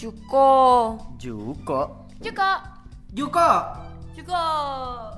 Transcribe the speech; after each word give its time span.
Juko. 0.00 0.96
Juko. 1.20 2.08
Juko. 2.24 2.50
Juko. 3.12 3.48
Juko. 4.16 4.44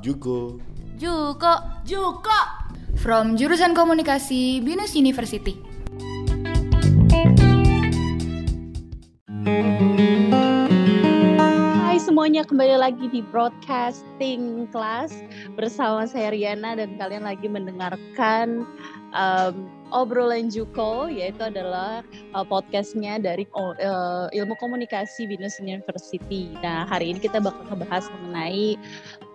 Juko. 0.03 0.59
Juko. 0.99 1.53
Juko. 1.87 2.39
From 2.99 3.39
jurusan 3.39 3.79
komunikasi 3.79 4.59
Binus 4.59 4.99
University. 4.99 5.55
Hai 11.79 12.03
semuanya, 12.03 12.43
kembali 12.43 12.75
lagi 12.75 13.07
di 13.07 13.23
Broadcasting 13.31 14.67
Class 14.75 15.15
bersama 15.55 16.11
saya 16.11 16.35
Riana 16.35 16.75
dan 16.75 16.99
kalian 16.99 17.23
lagi 17.23 17.47
mendengarkan 17.47 18.67
um, 19.13 19.71
obrolan 19.93 20.49
Juko, 20.49 21.07
yaitu 21.09 21.45
adalah 21.45 22.01
uh, 22.33 22.45
podcastnya 22.45 23.21
dari 23.21 23.45
uh, 23.55 24.29
ilmu 24.33 24.57
komunikasi 24.59 25.29
Binus 25.29 25.61
University. 25.61 26.53
Nah, 26.65 26.89
hari 26.89 27.13
ini 27.13 27.21
kita 27.21 27.39
bakal 27.39 27.63
ngebahas 27.69 28.09
mengenai 28.19 28.77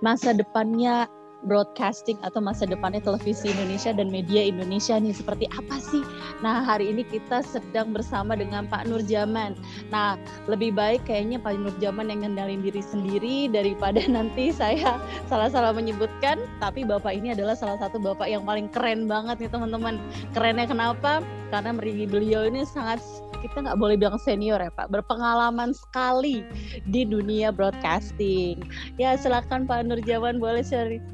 masa 0.02 0.34
depannya 0.34 1.10
broadcasting 1.46 2.18
atau 2.26 2.42
masa 2.42 2.66
depannya 2.66 3.04
televisi 3.04 3.54
Indonesia 3.54 3.94
dan 3.94 4.10
media 4.10 4.42
Indonesia 4.42 4.98
nih 4.98 5.14
seperti 5.14 5.46
apa 5.54 5.78
sih? 5.78 6.02
Nah 6.42 6.66
hari 6.66 6.90
ini 6.90 7.06
kita 7.06 7.46
sedang 7.46 7.94
bersama 7.94 8.34
dengan 8.34 8.66
Pak 8.66 8.90
Nurjaman. 8.90 9.54
Nah 9.94 10.18
lebih 10.50 10.74
baik 10.74 11.06
kayaknya 11.06 11.38
Pak 11.38 11.60
Nurjaman 11.60 12.10
yang 12.10 12.26
ngendalin 12.26 12.66
diri 12.66 12.82
sendiri 12.82 13.52
daripada 13.52 14.02
nanti 14.16 14.50
saya 14.50 14.98
salah-salah 15.30 15.76
menyebutkan. 15.78 16.42
Tapi 16.58 16.88
Bapak 16.88 17.14
ini 17.14 17.38
adalah 17.38 17.54
salah 17.54 17.78
satu 17.78 18.02
Bapak 18.02 18.26
yang 18.26 18.42
paling 18.48 18.72
keren 18.74 19.06
banget 19.06 19.38
nih 19.38 19.52
teman-teman. 19.52 20.02
Kerennya 20.34 20.66
kenapa? 20.66 21.22
Karena 21.48 21.72
beliau 21.76 22.44
ini 22.44 22.68
sangat 22.68 23.00
kita 23.40 23.64
nggak 23.64 23.80
boleh 23.80 23.96
bilang 23.96 24.18
senior 24.18 24.58
ya 24.58 24.72
Pak, 24.74 24.90
berpengalaman 24.90 25.72
sekali 25.72 26.42
di 26.90 27.06
dunia 27.06 27.54
broadcasting. 27.54 28.62
Ya 28.98 29.14
silakan 29.16 29.70
Pak 29.70 29.86
Nurjaman 29.88 30.42
boleh 30.42 30.66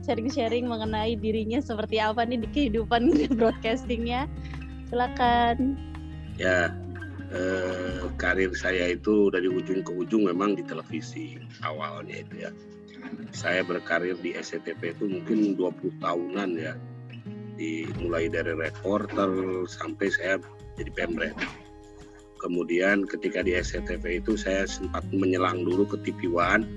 sharing-sharing 0.03 0.66
mengenai 0.66 1.20
dirinya 1.20 1.59
seperti 1.59 2.00
apa 2.00 2.23
nih 2.23 2.42
di 2.44 2.48
kehidupan 2.52 3.12
broadcastingnya. 3.40 4.25
Silakan. 4.88 5.78
Ya, 6.40 6.73
eh, 7.34 8.09
karir 8.18 8.53
saya 8.56 8.95
itu 8.95 9.30
dari 9.30 9.50
ujung 9.52 9.86
ke 9.86 9.92
ujung 9.94 10.25
memang 10.25 10.58
di 10.58 10.64
televisi 10.66 11.38
awalnya 11.62 12.23
itu 12.23 12.36
ya. 12.50 12.52
Saya 13.36 13.66
berkarir 13.68 14.16
di 14.23 14.31
SCTV 14.31 14.95
itu 14.95 15.06
mungkin 15.12 15.59
20 15.59 16.00
tahunan 16.00 16.50
ya. 16.56 16.73
Di, 17.54 17.86
mulai 18.02 18.34
dari 18.34 18.58
reporter 18.58 19.30
sampai 19.70 20.08
saya 20.09 20.42
jadi 20.78 20.90
pemret. 20.94 21.38
Kemudian 22.42 23.08
ketika 23.08 23.40
di 23.40 23.56
SCTV 23.56 24.20
itu 24.20 24.36
saya 24.36 24.68
sempat 24.68 25.08
menyelang 25.16 25.64
dulu 25.64 25.88
ke 25.88 25.98
TV 26.04 26.28
One. 26.28 26.68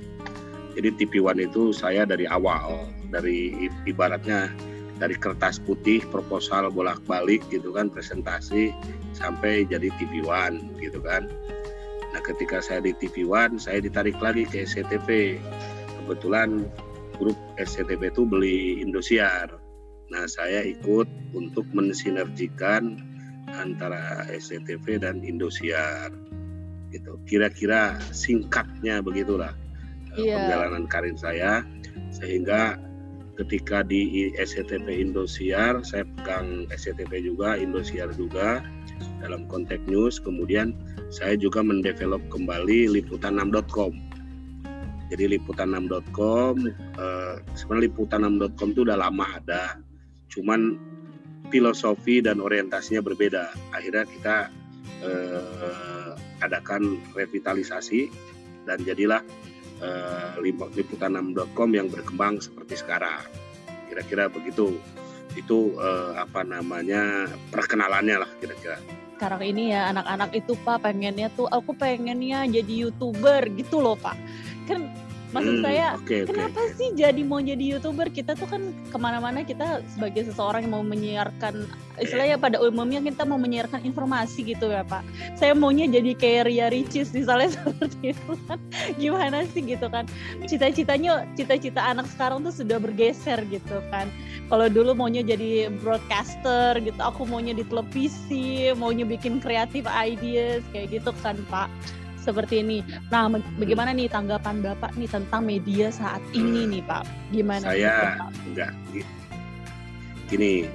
Jadi 0.79 0.95
TV 0.95 1.19
One 1.25 1.43
itu 1.43 1.75
saya 1.75 2.07
dari 2.07 2.29
awal 2.29 2.87
dari 3.11 3.67
ibaratnya 3.89 4.53
dari 4.97 5.17
kertas 5.19 5.59
putih 5.61 6.05
proposal 6.09 6.71
bolak-balik 6.71 7.43
gitu 7.53 7.73
kan 7.75 7.91
presentasi 7.91 8.71
sampai 9.17 9.67
jadi 9.67 9.91
TV 9.99 10.23
One 10.23 10.77
gitu 10.79 11.03
kan. 11.03 11.27
Nah 12.15 12.23
ketika 12.23 12.63
saya 12.63 12.85
di 12.85 12.95
TV 12.95 13.27
One 13.27 13.59
saya 13.59 13.83
ditarik 13.83 14.17
lagi 14.23 14.47
ke 14.47 14.63
SCTV 14.69 15.41
kebetulan 16.05 16.69
grup 17.19 17.37
SCTV 17.59 18.13
itu 18.13 18.23
beli 18.23 18.79
Indosiar 18.85 19.66
nah 20.13 20.25
saya 20.31 20.63
ikut 20.63 21.09
untuk 21.35 21.67
mensinergikan 21.75 23.03
antara 23.55 24.27
SCTV 24.31 25.03
dan 25.03 25.23
Indosiar. 25.23 26.11
Gitu. 26.91 27.19
Kira-kira 27.27 27.99
singkatnya 28.11 29.03
begitulah 29.03 29.55
yeah. 30.19 30.47
perjalanan 30.47 30.85
karir 30.91 31.17
saya. 31.19 31.63
Sehingga 32.11 32.79
ketika 33.37 33.85
di 33.85 34.33
SCTV 34.39 34.89
Indosiar 35.11 35.85
saya 35.85 36.09
pegang 36.19 36.67
SCTV 36.73 37.27
juga 37.27 37.55
Indosiar 37.59 38.11
juga 38.15 38.65
dalam 39.23 39.47
konteks 39.47 39.87
news. 39.87 40.19
Kemudian 40.19 40.75
saya 41.13 41.39
juga 41.39 41.63
mendevelop 41.63 42.23
kembali 42.33 42.91
liputan6.com 42.99 44.07
jadi 45.07 45.39
liputan6.com 45.39 46.55
eh, 46.99 47.35
sebenarnya 47.55 47.95
liputan6.com 47.95 48.69
itu 48.75 48.83
udah 48.83 48.99
lama 48.99 49.27
ada 49.39 49.79
cuman 50.37 50.77
filosofi 51.49 52.21
dan 52.21 52.43
orientasinya 52.43 53.01
berbeda. 53.01 53.49
Akhirnya 53.73 54.05
kita 54.05 54.37
eh, 55.01 56.11
adakan 56.45 57.01
revitalisasi 57.17 58.13
dan 58.69 58.83
jadilah 58.85 59.25
eh, 59.81 60.35
liputan6.com 60.43 61.71
yang 61.73 61.89
berkembang 61.89 62.43
seperti 62.43 62.77
sekarang. 62.77 63.25
Kira-kira 63.89 64.29
begitu. 64.29 64.77
Itu 65.33 65.77
eh, 65.81 66.13
apa 66.21 66.45
namanya 66.45 67.31
perkenalannya 67.49 68.17
lah 68.21 68.31
kira-kira. 68.43 68.77
Sekarang 69.17 69.41
ini 69.49 69.73
ya 69.73 69.89
anak-anak 69.97 70.37
itu 70.37 70.53
Pak 70.61 70.85
pengennya 70.85 71.33
tuh 71.33 71.49
aku 71.49 71.73
pengennya 71.73 72.45
jadi 72.45 72.85
youtuber 72.85 73.49
gitu 73.57 73.81
loh 73.81 73.97
Pak. 73.97 74.17
Kan 74.69 74.93
maksud 75.35 75.55
hmm, 75.59 75.65
saya 75.65 75.87
okay, 75.99 76.23
kenapa 76.23 76.61
okay. 76.61 76.77
sih 76.79 76.89
jadi 76.95 77.23
mau 77.27 77.43
jadi 77.43 77.65
youtuber? 77.77 78.07
Kita 78.11 78.39
tuh 78.39 78.47
kan 78.47 78.71
ke 78.71 78.99
mana-mana 78.99 79.43
kita 79.43 79.83
sebagai 79.91 80.27
seseorang 80.31 80.67
yang 80.67 80.75
mau 80.79 80.85
menyiarkan 80.87 81.67
istilahnya 81.97 82.37
pada 82.37 82.61
umumnya 82.61 83.01
kita 83.01 83.25
mau 83.25 83.41
menyiarkan 83.41 83.83
informasi 83.83 84.45
gitu 84.45 84.69
ya 84.69 84.85
pak. 84.85 85.03
Saya 85.35 85.57
maunya 85.57 85.89
jadi 85.89 86.13
kayak 86.13 86.43
Ria 86.47 86.67
Ricis 86.69 87.11
misalnya 87.17 87.53
seperti 87.57 88.13
itu 88.15 88.33
kan. 88.47 88.59
Gimana 89.01 89.43
sih 89.51 89.63
gitu 89.65 89.87
kan? 89.89 90.05
Cita-citanya 90.45 91.25
cita-cita 91.35 91.81
anak 91.83 92.07
sekarang 92.13 92.45
tuh 92.45 92.53
sudah 92.53 92.77
bergeser 92.79 93.41
gitu 93.49 93.81
kan. 93.89 94.13
Kalau 94.47 94.71
dulu 94.71 94.95
maunya 94.95 95.27
jadi 95.27 95.73
broadcaster 95.83 96.79
gitu 96.79 97.01
aku 97.03 97.27
maunya 97.27 97.57
di 97.57 97.67
televisi 97.67 98.71
maunya 98.79 99.03
bikin 99.03 99.43
kreatif 99.43 99.87
ideas 99.91 100.63
kayak 100.71 101.01
gitu 101.01 101.11
kan 101.23 101.35
pak 101.51 101.67
seperti 102.27 102.67
ini. 102.67 102.83
Nah, 103.09 103.31
bagaimana 103.31 103.95
nih 103.95 104.11
tanggapan 104.11 104.59
Bapak 104.59 104.99
nih 104.99 105.07
tentang 105.07 105.47
media 105.47 105.95
saat 105.95 106.19
ini 106.35 106.67
nih, 106.67 106.83
Pak? 106.83 107.07
Gimana? 107.31 107.71
Saya 107.71 107.95
enggak 108.43 108.75
gini. 110.27 110.67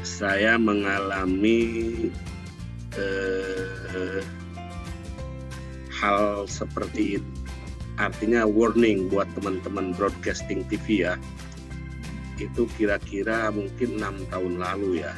Saya 0.00 0.56
mengalami 0.56 1.58
eh, 2.94 4.22
hal 5.92 6.46
seperti 6.46 7.20
itu. 7.20 7.30
Artinya 8.00 8.48
warning 8.48 9.12
buat 9.12 9.28
teman-teman 9.36 9.92
broadcasting 9.92 10.64
TV 10.72 11.04
ya. 11.04 11.20
Itu 12.40 12.64
kira-kira 12.80 13.52
mungkin 13.52 14.00
enam 14.00 14.24
tahun 14.30 14.56
lalu 14.56 15.04
ya. 15.04 15.12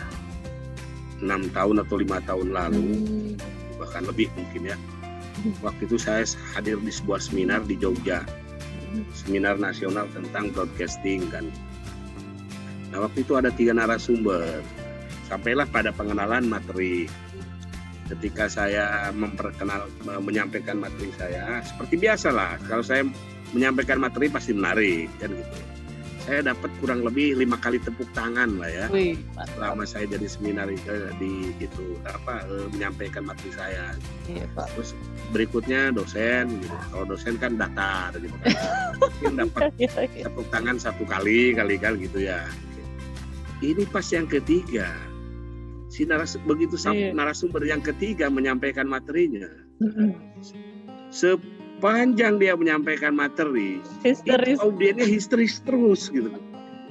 enam 1.23 1.47
tahun 1.55 1.87
atau 1.87 2.03
lima 2.03 2.19
tahun 2.27 2.51
lalu, 2.51 2.83
hmm. 2.83 3.79
bahkan 3.79 4.03
lebih 4.03 4.27
mungkin 4.35 4.75
ya 4.75 4.77
waktu 5.65 5.89
itu 5.89 5.97
saya 5.99 6.23
hadir 6.55 6.79
di 6.79 6.93
sebuah 6.93 7.21
seminar 7.23 7.65
di 7.67 7.75
Jogja. 7.79 8.23
Seminar 9.17 9.57
nasional 9.57 10.07
tentang 10.13 10.53
broadcasting 10.53 11.25
kan. 11.33 11.49
Nah 12.93 13.09
waktu 13.09 13.25
itu 13.25 13.33
ada 13.35 13.49
tiga 13.49 13.73
narasumber. 13.73 14.61
Sampailah 15.27 15.65
pada 15.73 15.91
pengenalan 15.97 16.45
materi. 16.45 17.09
Ketika 18.13 18.45
saya 18.45 19.09
memperkenal 19.17 19.89
menyampaikan 20.21 20.77
materi 20.77 21.09
saya 21.17 21.65
seperti 21.65 21.97
biasa 21.97 22.29
lah. 22.29 22.61
Kalau 22.69 22.85
saya 22.85 23.09
menyampaikan 23.57 23.97
materi 23.97 24.29
pasti 24.29 24.53
menarik 24.53 25.09
kan 25.17 25.33
gitu 25.33 25.72
saya 26.23 26.55
dapat 26.55 26.71
kurang 26.79 27.03
lebih 27.03 27.35
lima 27.35 27.59
kali 27.59 27.83
tepuk 27.83 28.07
tangan 28.15 28.55
lah 28.63 28.71
ya. 28.71 28.87
Wih, 28.95 29.19
selama 29.59 29.83
saya 29.83 30.07
jadi 30.07 30.27
seminar 30.31 30.71
itu 30.71 31.11
di 31.19 31.51
itu 31.59 31.99
apa 32.07 32.47
eh, 32.47 32.67
menyampaikan 32.71 33.27
materi 33.27 33.51
saya. 33.51 33.99
Iya, 34.31 34.47
Pak. 34.55 34.71
terus 34.75 34.95
berikutnya 35.35 35.91
dosen 35.91 36.63
gitu. 36.63 36.77
Kalau 36.95 37.05
dosen 37.11 37.35
kan 37.43 37.59
datar 37.59 38.15
gitu 38.15 38.35
kan. 38.39 38.55
Mungkin 39.03 39.33
dapat 39.47 39.63
iya, 39.83 39.93
iya. 40.15 40.25
tepuk 40.31 40.47
tangan 40.55 40.79
satu 40.79 41.03
kali 41.03 41.59
kali 41.59 41.75
kali 41.77 42.07
gitu 42.07 42.23
ya. 42.23 42.47
Ini 43.59 43.83
pas 43.91 44.07
yang 44.15 44.31
ketiga. 44.31 44.91
Si 45.93 46.09
naras 46.09 46.39
begitu 46.49 46.79
iya. 46.89 47.13
narasumber 47.13 47.67
yang 47.67 47.83
ketiga 47.83 48.31
menyampaikan 48.31 48.87
materinya. 48.87 49.51
Mm 49.83 49.91
-hmm 49.91 50.11
sepanjang 51.83 52.39
dia 52.39 52.55
menyampaikan 52.55 53.11
materi, 53.11 53.83
histeris. 54.07 54.63
audiennya 54.63 55.03
histeris 55.03 55.59
terus 55.67 56.07
gitu. 56.15 56.31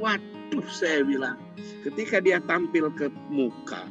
Waduh, 0.03 0.67
saya 0.67 1.07
bilang, 1.07 1.39
ketika 1.87 2.19
dia 2.19 2.43
tampil 2.43 2.91
ke 2.91 3.07
muka, 3.31 3.87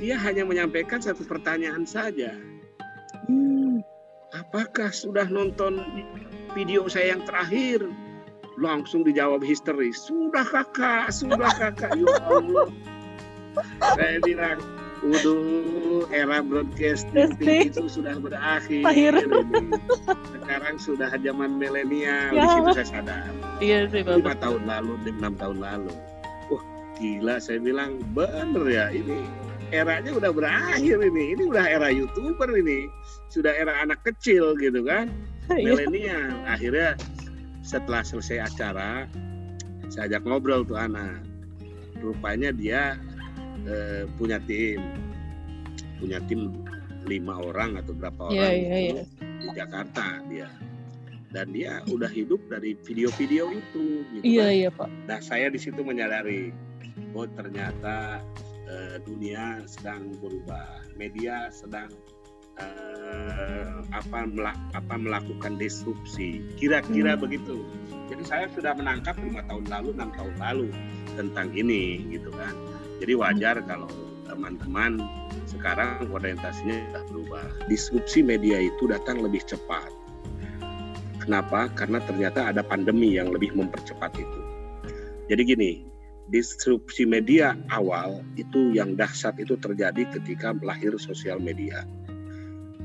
dia 0.00 0.16
hanya 0.16 0.48
menyampaikan 0.48 1.04
satu 1.04 1.28
pertanyaan 1.28 1.84
saja. 1.84 2.32
Hmm, 3.28 3.84
apakah 4.32 4.88
sudah 4.88 5.28
nonton 5.28 5.84
video 6.56 6.88
saya 6.88 7.12
yang 7.12 7.28
terakhir? 7.28 7.84
Langsung 8.56 9.04
dijawab 9.04 9.44
histeris. 9.44 10.00
Sudah 10.00 10.48
kakak, 10.48 11.12
sudah 11.12 11.52
kakak. 11.60 11.92
Ya 11.92 12.24
Allah. 12.24 12.72
saya 14.00 14.16
bilang, 14.24 14.64
Waduh, 14.98 16.10
era 16.10 16.42
broadcasting 16.42 17.38
itu 17.38 17.86
sudah 17.86 18.18
berakhir. 18.18 18.82
Sekarang 20.34 20.76
sudah 20.82 21.10
zaman 21.22 21.54
milenial. 21.54 22.34
Ya. 22.34 22.42
Di 22.42 22.46
situ 22.50 22.70
saya 22.74 22.86
sadar. 22.86 23.30
Iya 23.62 23.86
sih, 23.90 24.02
Bapak. 24.02 24.18
Lima 24.18 24.34
tahun 24.42 24.62
lalu, 24.66 24.92
enam 25.06 25.34
tahun 25.38 25.58
lalu. 25.62 25.92
Wah, 26.50 26.62
gila 26.98 27.36
saya 27.38 27.62
bilang 27.62 28.02
bener 28.10 28.64
ya 28.66 28.86
ini 28.90 29.22
eranya 29.70 30.10
udah 30.16 30.30
berakhir 30.34 30.98
ini. 30.98 31.38
Ini 31.38 31.42
udah 31.46 31.64
era 31.66 31.88
youtuber 31.94 32.50
ini. 32.58 32.90
Sudah 33.30 33.54
era 33.54 33.84
anak 33.84 34.02
kecil 34.02 34.58
gitu 34.58 34.82
kan. 34.84 35.10
Iya. 35.48 35.80
Milenial. 35.80 36.44
Akhirnya 36.44 36.92
setelah 37.64 38.04
selesai 38.04 38.52
acara, 38.52 39.08
saya 39.88 40.04
ajak 40.04 40.28
ngobrol 40.28 40.60
tuh 40.60 40.76
anak. 40.76 41.24
Rupanya 42.04 42.52
dia 42.52 43.00
eh, 43.66 44.04
punya 44.14 44.38
tim. 44.44 44.82
Punya 45.98 46.22
tim 46.30 46.62
lima 47.08 47.40
orang 47.40 47.80
atau 47.80 47.96
berapa 47.96 48.28
iya, 48.28 48.40
orang 48.44 48.52
yeah, 48.52 48.62
yeah, 48.68 48.94
yeah. 49.00 49.06
di 49.40 49.48
Jakarta 49.56 50.04
dia. 50.28 50.48
Dan 51.28 51.52
dia 51.52 51.84
udah 51.92 52.08
hidup 52.08 52.40
dari 52.48 52.72
video-video 52.88 53.52
itu 53.52 53.84
gitu 54.16 54.24
iya 54.24 54.48
kan. 54.48 54.56
iya 54.56 54.70
pak. 54.72 54.88
Nah 55.08 55.20
saya 55.20 55.52
di 55.52 55.60
situ 55.60 55.84
menyadari 55.84 56.52
oh 57.12 57.28
ternyata 57.36 58.24
eh, 58.68 58.96
dunia 59.04 59.64
sedang 59.68 60.12
berubah. 60.20 60.88
Media 60.96 61.52
sedang 61.52 61.92
eh, 62.56 63.68
apa 63.92 64.24
melak, 64.24 64.56
apa 64.72 64.94
melakukan 64.96 65.60
disrupsi. 65.60 66.40
Kira-kira 66.56 67.16
hmm. 67.16 67.20
begitu. 67.20 67.60
Jadi 68.08 68.24
saya 68.24 68.48
sudah 68.56 68.72
menangkap 68.72 69.20
lima 69.20 69.44
tahun 69.44 69.68
lalu 69.68 69.88
enam 70.00 70.10
tahun 70.16 70.34
lalu 70.40 70.68
tentang 71.12 71.52
ini 71.52 72.08
gitu 72.08 72.32
kan 72.32 72.56
jadi 72.98 73.14
wajar 73.14 73.62
kalau 73.66 73.86
teman-teman 74.26 75.00
sekarang 75.48 76.10
orientasinya 76.12 76.76
sudah 76.90 77.02
berubah. 77.08 77.44
Disrupsi 77.66 78.20
media 78.20 78.60
itu 78.60 78.90
datang 78.90 79.24
lebih 79.24 79.40
cepat. 79.46 79.88
Kenapa? 81.22 81.72
Karena 81.72 82.02
ternyata 82.04 82.52
ada 82.52 82.60
pandemi 82.60 83.16
yang 83.16 83.32
lebih 83.32 83.56
mempercepat 83.56 84.12
itu. 84.16 84.40
Jadi 85.28 85.42
gini, 85.44 85.72
disrupsi 86.32 87.04
media 87.04 87.56
awal 87.72 88.24
itu 88.36 88.72
yang 88.72 88.96
dahsyat 88.96 89.36
itu 89.40 89.56
terjadi 89.60 90.08
ketika 90.20 90.56
lahir 90.60 90.96
sosial 90.96 91.40
media. 91.40 91.84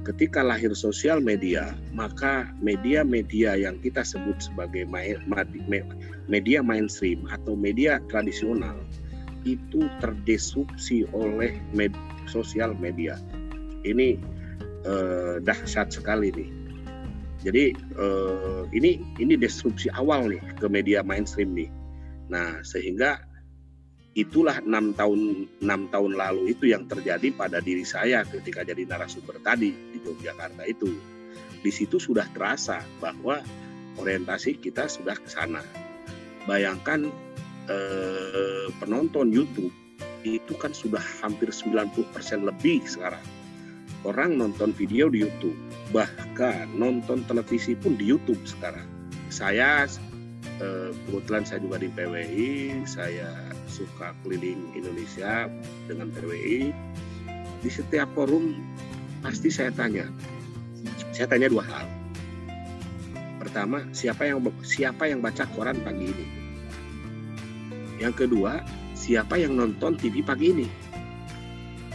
Ketika 0.04 0.44
lahir 0.44 0.75
sosial 0.75 1.24
media, 1.24 1.71
maka 1.95 2.51
media-media 2.59 3.56
yang 3.56 3.80
kita 3.80 4.04
sebut 4.04 4.36
sebagai 4.44 4.83
media 6.27 6.59
mainstream 6.59 7.24
atau 7.31 7.56
media 7.56 8.04
tradisional 8.12 8.75
itu 9.44 9.86
terdisrupsi 10.00 11.07
oleh 11.12 11.60
med 11.75 11.92
sosial 12.28 12.75
media. 12.80 13.19
Ini 13.84 14.19
eh, 14.88 15.36
dahsyat 15.44 15.92
sekali 15.92 16.31
nih. 16.31 16.50
Jadi 17.44 17.63
eh, 17.75 18.62
ini 18.72 19.04
ini 19.19 19.34
disrupsi 19.36 19.92
awal 19.92 20.31
nih 20.31 20.42
ke 20.56 20.68
media 20.72 21.04
mainstream 21.04 21.51
nih. 21.51 21.69
Nah 22.31 22.63
sehingga 22.63 23.19
itulah 24.13 24.62
enam 24.62 24.94
tahun 24.94 25.50
enam 25.66 25.90
tahun 25.90 26.13
lalu 26.16 26.54
itu 26.54 26.69
yang 26.69 26.86
terjadi 26.86 27.34
pada 27.34 27.57
diri 27.60 27.81
saya 27.81 28.22
ketika 28.24 28.62
jadi 28.62 28.86
narasumber 28.86 29.42
tadi 29.42 29.74
di 29.74 29.98
Yogyakarta 30.00 30.63
itu. 30.69 30.94
Di 31.63 31.72
situ 31.72 31.98
sudah 31.98 32.28
terasa 32.36 32.84
bahwa 33.00 33.42
orientasi 33.98 34.60
kita 34.60 34.88
sudah 34.88 35.18
ke 35.18 35.30
sana. 35.31 35.63
Bayangkan 36.44 37.07
eh, 37.69 38.68
penonton 38.81 39.31
YouTube 39.31 39.71
itu 40.24 40.56
kan 40.56 40.71
sudah 40.71 41.04
hampir 41.21 41.51
90% 41.51 42.48
lebih 42.48 42.83
sekarang. 42.88 43.24
Orang 44.04 44.36
nonton 44.36 44.75
video 44.75 45.07
di 45.07 45.24
YouTube, 45.24 45.56
bahkan 45.95 46.68
nonton 46.75 47.24
televisi 47.24 47.75
pun 47.75 47.95
di 47.95 48.12
YouTube 48.12 48.39
sekarang. 48.44 48.88
Saya 49.31 49.88
eh, 50.60 50.92
kebetulan 51.07 51.48
saya 51.48 51.63
juga 51.63 51.80
di 51.80 51.88
PWI, 51.88 52.83
saya 52.83 53.31
suka 53.71 54.12
keliling 54.24 54.75
Indonesia 54.75 55.48
dengan 55.88 56.12
PWI. 56.12 56.75
Di 57.63 57.69
setiap 57.71 58.12
forum 58.12 58.59
pasti 59.24 59.48
saya 59.48 59.71
tanya, 59.71 60.04
saya 61.16 61.31
tanya 61.31 61.48
dua 61.48 61.63
hal. 61.63 61.88
Pertama, 63.39 63.88
siapa 63.95 64.27
yang 64.27 64.44
siapa 64.68 65.07
yang 65.07 65.24
baca 65.24 65.48
koran 65.56 65.80
pagi 65.80 66.12
ini? 66.12 66.43
Yang 68.04 68.28
kedua, 68.28 68.60
siapa 69.00 69.40
yang 69.40 69.56
nonton 69.56 69.96
TV 69.96 70.20
pagi 70.20 70.52
ini? 70.52 70.68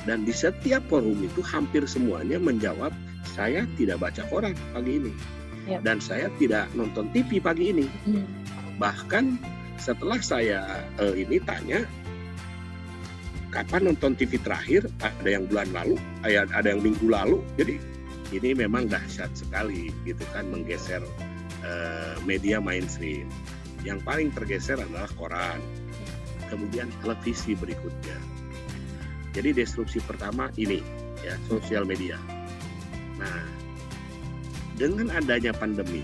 Dan 0.08 0.24
di 0.24 0.32
setiap 0.32 0.80
forum 0.88 1.20
itu 1.20 1.44
hampir 1.44 1.84
semuanya 1.84 2.40
menjawab, 2.40 2.96
saya 3.28 3.68
tidak 3.76 4.00
baca 4.00 4.24
koran 4.32 4.56
pagi 4.72 5.04
ini. 5.04 5.12
Ya. 5.68 5.84
Dan 5.84 6.00
saya 6.00 6.32
tidak 6.40 6.72
nonton 6.72 7.12
TV 7.12 7.36
pagi 7.44 7.76
ini. 7.76 7.84
Hmm. 8.08 8.24
Bahkan 8.80 9.36
setelah 9.76 10.16
saya 10.24 10.88
uh, 10.96 11.12
ini 11.12 11.36
tanya, 11.44 11.84
kapan 13.52 13.92
nonton 13.92 14.16
TV 14.16 14.40
terakhir? 14.40 14.88
Ada 15.04 15.28
yang 15.28 15.44
bulan 15.44 15.68
lalu, 15.76 16.00
ada 16.24 16.64
yang 16.72 16.80
minggu 16.80 17.04
lalu. 17.04 17.44
Jadi 17.60 17.76
ini 18.32 18.56
memang 18.56 18.88
dahsyat 18.88 19.36
sekali 19.36 19.92
gitu 20.08 20.24
kan 20.32 20.48
menggeser 20.48 21.04
uh, 21.68 22.16
media 22.24 22.64
mainstream. 22.64 23.28
Yang 23.84 24.00
paling 24.08 24.32
tergeser 24.32 24.80
adalah 24.80 25.12
koran 25.20 25.60
kemudian 26.48 26.88
televisi 27.04 27.54
berikutnya. 27.54 28.18
Jadi 29.36 29.54
disrupsi 29.54 30.02
pertama 30.02 30.50
ini 30.58 30.82
ya 31.22 31.36
sosial 31.46 31.84
media. 31.84 32.18
Nah, 33.20 33.44
dengan 34.74 35.12
adanya 35.14 35.54
pandemi, 35.54 36.02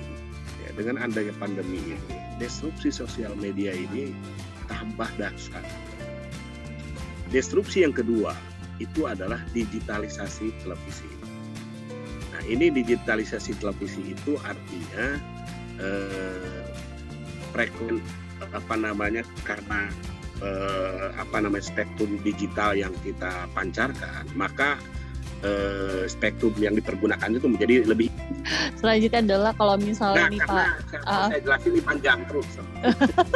ya, 0.62 0.70
dengan 0.76 1.02
adanya 1.02 1.34
pandemi 1.40 1.80
ini, 1.82 2.16
disrupsi 2.38 2.92
sosial 2.94 3.34
media 3.38 3.74
ini 3.74 4.14
tambah 4.70 5.08
dahsyat. 5.18 5.64
Disrupsi 7.32 7.82
yang 7.82 7.94
kedua 7.96 8.36
itu 8.78 9.06
adalah 9.06 9.40
digitalisasi 9.54 10.54
televisi. 10.62 11.08
Nah, 12.34 12.42
ini 12.46 12.70
digitalisasi 12.70 13.58
televisi 13.62 14.14
itu 14.14 14.34
artinya 14.42 15.06
eh, 15.78 16.66
frekuensi 17.54 18.24
apa 18.52 18.74
namanya 18.76 19.22
karena 19.46 19.88
eh, 20.42 21.06
apa 21.14 21.36
namanya 21.38 21.62
spektrum 21.62 22.18
digital 22.26 22.74
yang 22.74 22.94
kita 23.06 23.46
pancarkan, 23.54 24.26
maka 24.34 24.80
eh, 25.44 26.04
spektrum 26.10 26.54
yang 26.58 26.74
dipergunakan 26.74 27.36
itu 27.36 27.46
menjadi 27.46 27.74
lebih. 27.86 28.08
Selanjutnya 28.80 29.20
adalah 29.22 29.52
kalau 29.54 29.76
misalnya 29.78 30.26
nah, 30.26 30.32
nih 30.32 30.40
karena, 30.42 30.54
Pak, 30.54 30.68
karena 30.90 31.06
uh, 31.08 31.28
saya 31.30 31.40
jelasin 31.40 31.70
ini 31.70 31.82
panjang 31.82 32.18
terus. 32.26 32.48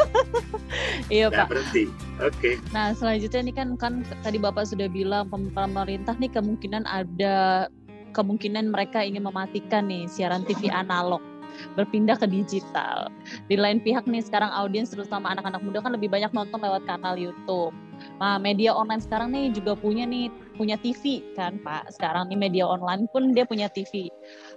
iya 1.16 1.26
Pak. 1.32 1.46
Berhenti. 1.48 1.84
Oke. 2.20 2.34
Okay. 2.36 2.54
Nah 2.74 2.92
selanjutnya 2.92 3.40
ini 3.46 3.52
kan 3.54 3.68
kan 3.80 3.92
tadi 4.20 4.36
Bapak 4.40 4.68
sudah 4.68 4.88
bilang 4.90 5.30
pemerintah 5.30 6.16
nih 6.18 6.32
kemungkinan 6.32 6.84
ada 6.84 7.68
kemungkinan 8.12 8.72
mereka 8.72 9.04
ingin 9.04 9.24
mematikan 9.24 9.86
nih 9.86 10.08
siaran 10.10 10.42
TV 10.44 10.72
analog 10.72 11.22
berpindah 11.74 12.16
ke 12.18 12.26
digital. 12.28 13.10
Di 13.46 13.56
lain 13.58 13.82
pihak 13.82 14.04
nih 14.06 14.22
sekarang 14.24 14.50
audiens 14.52 14.90
terutama 14.92 15.32
anak-anak 15.34 15.62
muda 15.62 15.78
kan 15.82 15.94
lebih 15.94 16.10
banyak 16.10 16.30
nonton 16.34 16.58
lewat 16.60 16.84
kanal 16.86 17.14
YouTube. 17.14 17.74
Nah, 18.22 18.38
media 18.38 18.70
online 18.70 19.02
sekarang 19.02 19.34
nih 19.34 19.50
juga 19.50 19.74
punya 19.74 20.06
nih 20.06 20.30
punya 20.54 20.78
TV 20.78 21.22
kan 21.34 21.58
Pak. 21.62 21.94
Sekarang 21.94 22.30
nih 22.30 22.38
media 22.38 22.64
online 22.66 23.10
pun 23.10 23.34
dia 23.34 23.46
punya 23.46 23.66
TV. 23.70 24.10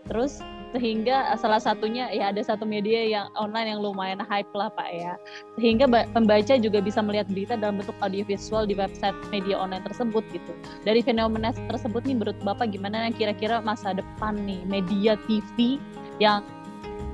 Terus 0.09 0.41
sehingga 0.71 1.35
salah 1.35 1.59
satunya 1.59 2.07
ya 2.13 2.31
ada 2.31 2.39
satu 2.41 2.63
media 2.63 3.03
yang 3.03 3.27
online 3.35 3.75
yang 3.75 3.81
lumayan 3.81 4.21
hype 4.23 4.49
lah 4.53 4.69
Pak 4.73 4.89
ya. 4.93 5.13
Sehingga 5.57 5.89
pembaca 6.13 6.53
juga 6.57 6.79
bisa 6.81 7.01
melihat 7.01 7.29
berita 7.29 7.57
dalam 7.57 7.81
bentuk 7.81 7.97
audiovisual 8.01 8.69
di 8.69 8.77
website 8.77 9.17
media 9.33 9.57
online 9.57 9.85
tersebut 9.85 10.21
gitu. 10.33 10.53
Dari 10.85 11.01
fenomena 11.01 11.53
tersebut 11.53 12.05
nih 12.05 12.17
menurut 12.17 12.37
Bapak 12.45 12.73
gimana 12.73 13.09
kira-kira 13.13 13.61
masa 13.61 13.93
depan 13.93 14.37
nih 14.41 14.61
media 14.69 15.17
TV 15.25 15.81
yang 16.21 16.45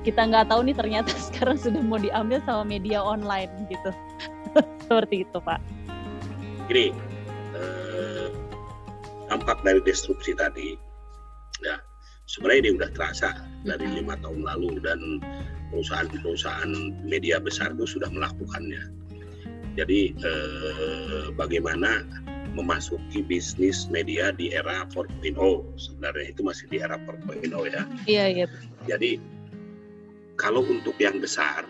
kita 0.02 0.24
nggak 0.24 0.48
tahu 0.48 0.64
nih 0.64 0.76
ternyata 0.76 1.12
sekarang 1.32 1.58
sudah 1.60 1.82
mau 1.82 2.00
diambil 2.00 2.40
sama 2.44 2.64
media 2.64 3.02
online 3.02 3.50
gitu 3.68 3.90
seperti 4.86 5.26
itu 5.26 5.38
pak. 5.42 5.60
Gini 6.68 6.92
eh, 7.56 8.28
dampak 9.28 9.60
dari 9.64 9.80
destruksi 9.84 10.32
tadi 10.36 10.76
ya 11.64 11.80
sebenarnya 12.28 12.60
ini 12.68 12.70
udah 12.78 12.90
terasa 12.92 13.30
dari 13.66 13.86
lima 13.88 14.14
tahun 14.20 14.44
lalu 14.44 14.78
dan 14.84 15.00
perusahaan-perusahaan 15.72 16.72
media 17.04 17.40
besar 17.40 17.76
itu 17.76 17.98
sudah 17.98 18.08
melakukannya. 18.12 18.92
Jadi 19.76 20.12
eh, 20.16 21.26
bagaimana 21.36 22.02
memasuki 22.56 23.22
bisnis 23.22 23.86
media 23.86 24.34
di 24.34 24.50
era 24.50 24.82
4.0 24.90 25.36
sebenarnya 25.78 26.26
itu 26.34 26.40
masih 26.42 26.66
di 26.72 26.82
era 26.82 26.98
4.0 26.98 27.46
ya. 27.70 27.82
Iya 28.08 28.24
iya. 28.26 28.46
Jadi 28.88 29.37
kalau 30.38 30.62
untuk 30.64 30.94
yang 31.02 31.18
besar, 31.18 31.66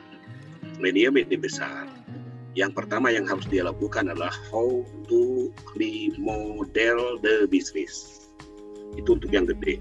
media-media 0.79 1.41
besar 1.41 1.89
yang 2.59 2.75
pertama 2.75 3.15
yang 3.15 3.23
harus 3.23 3.47
dia 3.47 3.63
lakukan 3.63 4.11
adalah 4.11 4.35
how 4.51 4.83
to 5.07 5.55
remodel 5.79 7.15
the 7.23 7.47
business. 7.47 8.27
Itu 8.99 9.15
untuk 9.15 9.31
yang 9.31 9.47
gede. 9.47 9.79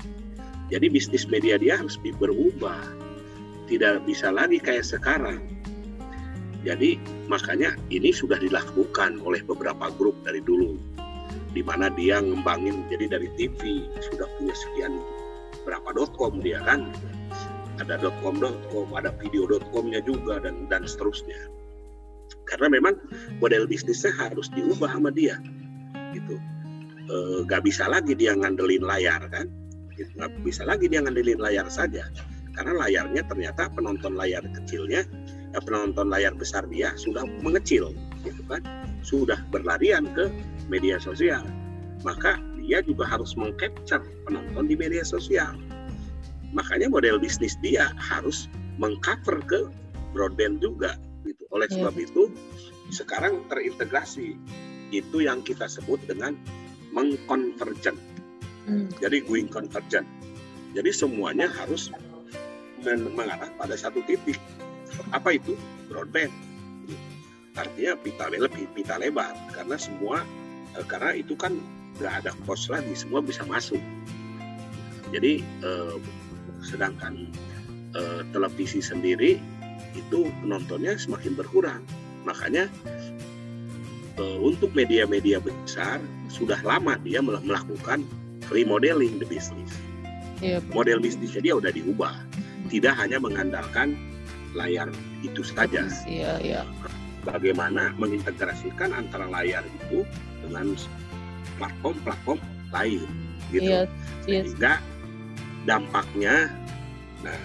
Jadi 0.70 0.86
bisnis 0.86 1.26
media 1.26 1.58
dia 1.58 1.82
harus 1.82 1.98
berubah. 1.98 2.78
Tidak 3.66 4.06
bisa 4.06 4.30
lagi 4.30 4.62
kayak 4.62 4.86
sekarang. 4.86 5.42
Jadi 6.62 7.02
makanya 7.26 7.74
ini 7.90 8.14
sudah 8.14 8.38
dilakukan 8.38 9.26
oleh 9.26 9.42
beberapa 9.42 9.90
grup 9.98 10.14
dari 10.22 10.46
dulu. 10.46 10.78
Di 11.58 11.66
mana 11.66 11.90
dia 11.90 12.22
ngembangin 12.22 12.86
jadi 12.94 13.10
dari 13.10 13.32
TV 13.42 13.90
sudah 14.06 14.30
punya 14.38 14.54
sekian 14.54 15.02
berapa 15.66 15.90
.com 16.14 16.38
dia 16.46 16.62
kan. 16.62 16.94
Ada 17.78 18.02
.com.com, 18.26 18.88
ada 18.98 19.14
video.com-nya 19.22 20.02
juga 20.02 20.42
dan 20.42 20.66
dan 20.66 20.84
seterusnya. 20.90 21.38
Karena 22.48 22.68
memang 22.74 22.96
model 23.38 23.68
bisnisnya 23.68 24.12
harus 24.16 24.48
diubah 24.52 24.90
sama 24.92 25.12
dia 25.12 25.38
gitu. 26.16 26.36
E, 27.08 27.16
gak 27.48 27.64
bisa 27.64 27.88
lagi 27.88 28.16
dia 28.16 28.34
ngandelin 28.36 28.84
layar 28.84 29.22
kan? 29.30 29.48
Gitu. 29.98 30.14
gak 30.14 30.30
bisa 30.46 30.62
lagi 30.62 30.88
dia 30.88 31.04
ngandelin 31.04 31.42
layar 31.42 31.68
saja. 31.68 32.08
Karena 32.58 32.86
layarnya 32.86 33.22
ternyata 33.30 33.70
penonton 33.70 34.18
layar 34.18 34.42
kecilnya 34.50 35.06
ya 35.54 35.60
penonton 35.62 36.10
layar 36.10 36.34
besar 36.34 36.66
dia 36.68 36.94
sudah 36.98 37.24
mengecil 37.46 37.94
gitu 38.26 38.42
kan? 38.50 38.64
Sudah 39.06 39.38
berlarian 39.54 40.10
ke 40.16 40.32
media 40.72 40.98
sosial. 40.98 41.46
Maka 42.02 42.42
dia 42.62 42.84
juga 42.84 43.08
harus 43.08 43.36
mengcapture 43.40 44.04
penonton 44.28 44.68
di 44.68 44.76
media 44.76 45.04
sosial 45.06 45.56
makanya 46.56 46.88
model 46.88 47.20
bisnis 47.20 47.60
dia 47.60 47.92
harus 48.00 48.48
mengcover 48.78 49.42
ke 49.44 49.60
broadband 50.16 50.64
juga 50.64 50.96
gitu. 51.28 51.44
Oleh 51.52 51.68
sebab 51.68 51.96
yeah. 51.98 52.06
itu 52.08 52.24
sekarang 52.94 53.44
terintegrasi 53.52 54.40
itu 54.96 55.18
yang 55.20 55.44
kita 55.44 55.68
sebut 55.68 56.00
dengan 56.08 56.38
mengkonvergen. 56.96 58.00
Hmm. 58.68 58.88
Jadi 59.04 59.24
going 59.28 59.52
convergent. 59.52 60.08
Jadi 60.76 60.92
semuanya 60.92 61.52
harus 61.52 61.92
mengarah 62.86 63.52
pada 63.60 63.76
satu 63.76 64.00
titik. 64.08 64.40
Apa 65.12 65.36
itu? 65.36 65.56
Broadband. 65.92 66.32
Artinya 67.58 67.98
pita 68.00 68.30
lebih 68.30 68.70
pita 68.78 69.02
lebar 69.02 69.34
karena 69.50 69.76
semua 69.82 70.22
eh, 70.78 70.86
karena 70.86 71.18
itu 71.18 71.34
kan 71.34 71.58
nggak 71.98 72.14
ada 72.24 72.32
pos 72.46 72.70
lagi, 72.70 72.94
semua 72.94 73.20
bisa 73.26 73.42
masuk. 73.50 73.82
Jadi 75.10 75.42
eh, 75.42 75.96
sedangkan 76.62 77.30
eh, 77.96 78.22
televisi 78.34 78.82
sendiri 78.82 79.42
itu 79.98 80.30
penontonnya 80.44 80.94
semakin 80.98 81.34
berkurang. 81.34 81.82
Makanya 82.28 82.68
uh, 84.20 84.38
untuk 84.42 84.74
media-media 84.78 85.42
besar 85.42 86.02
sudah 86.28 86.60
lama 86.62 87.00
dia 87.02 87.24
melakukan 87.24 88.04
remodeling 88.52 89.18
the 89.22 89.28
business. 89.28 89.72
Yep. 90.38 90.44
Iya, 90.46 90.58
Model 90.70 91.00
bisnisnya 91.02 91.42
dia 91.42 91.54
udah 91.58 91.72
diubah, 91.74 92.14
tidak 92.70 92.94
hanya 93.02 93.18
mengandalkan 93.18 93.98
layar 94.54 94.90
itu 95.26 95.42
saja. 95.42 95.90
Iya, 96.06 96.38
iya. 96.42 96.62
Bagaimana 97.26 97.92
mengintegrasikan 97.98 98.94
antara 98.94 99.26
layar 99.28 99.66
itu 99.66 100.06
dengan 100.46 100.78
platform-platform 101.58 102.40
lain, 102.70 103.10
gitu. 103.50 103.66
Yes, 103.66 103.90
yes. 104.30 104.46
Sehingga 104.54 104.78
dampaknya, 105.68 106.48
nah 107.22 107.36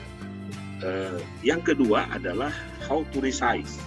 Uh, 0.82 1.22
yang 1.46 1.62
kedua 1.62 2.10
adalah 2.10 2.50
how 2.90 3.06
to 3.14 3.22
resize. 3.22 3.78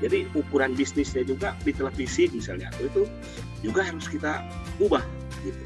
Jadi 0.00 0.24
ukuran 0.32 0.72
bisnisnya 0.72 1.20
juga 1.28 1.52
di 1.60 1.76
televisi 1.76 2.24
misalnya 2.32 2.72
itu 2.80 3.04
juga 3.60 3.84
harus 3.84 4.08
kita 4.08 4.40
ubah 4.80 5.04
gitu. 5.44 5.64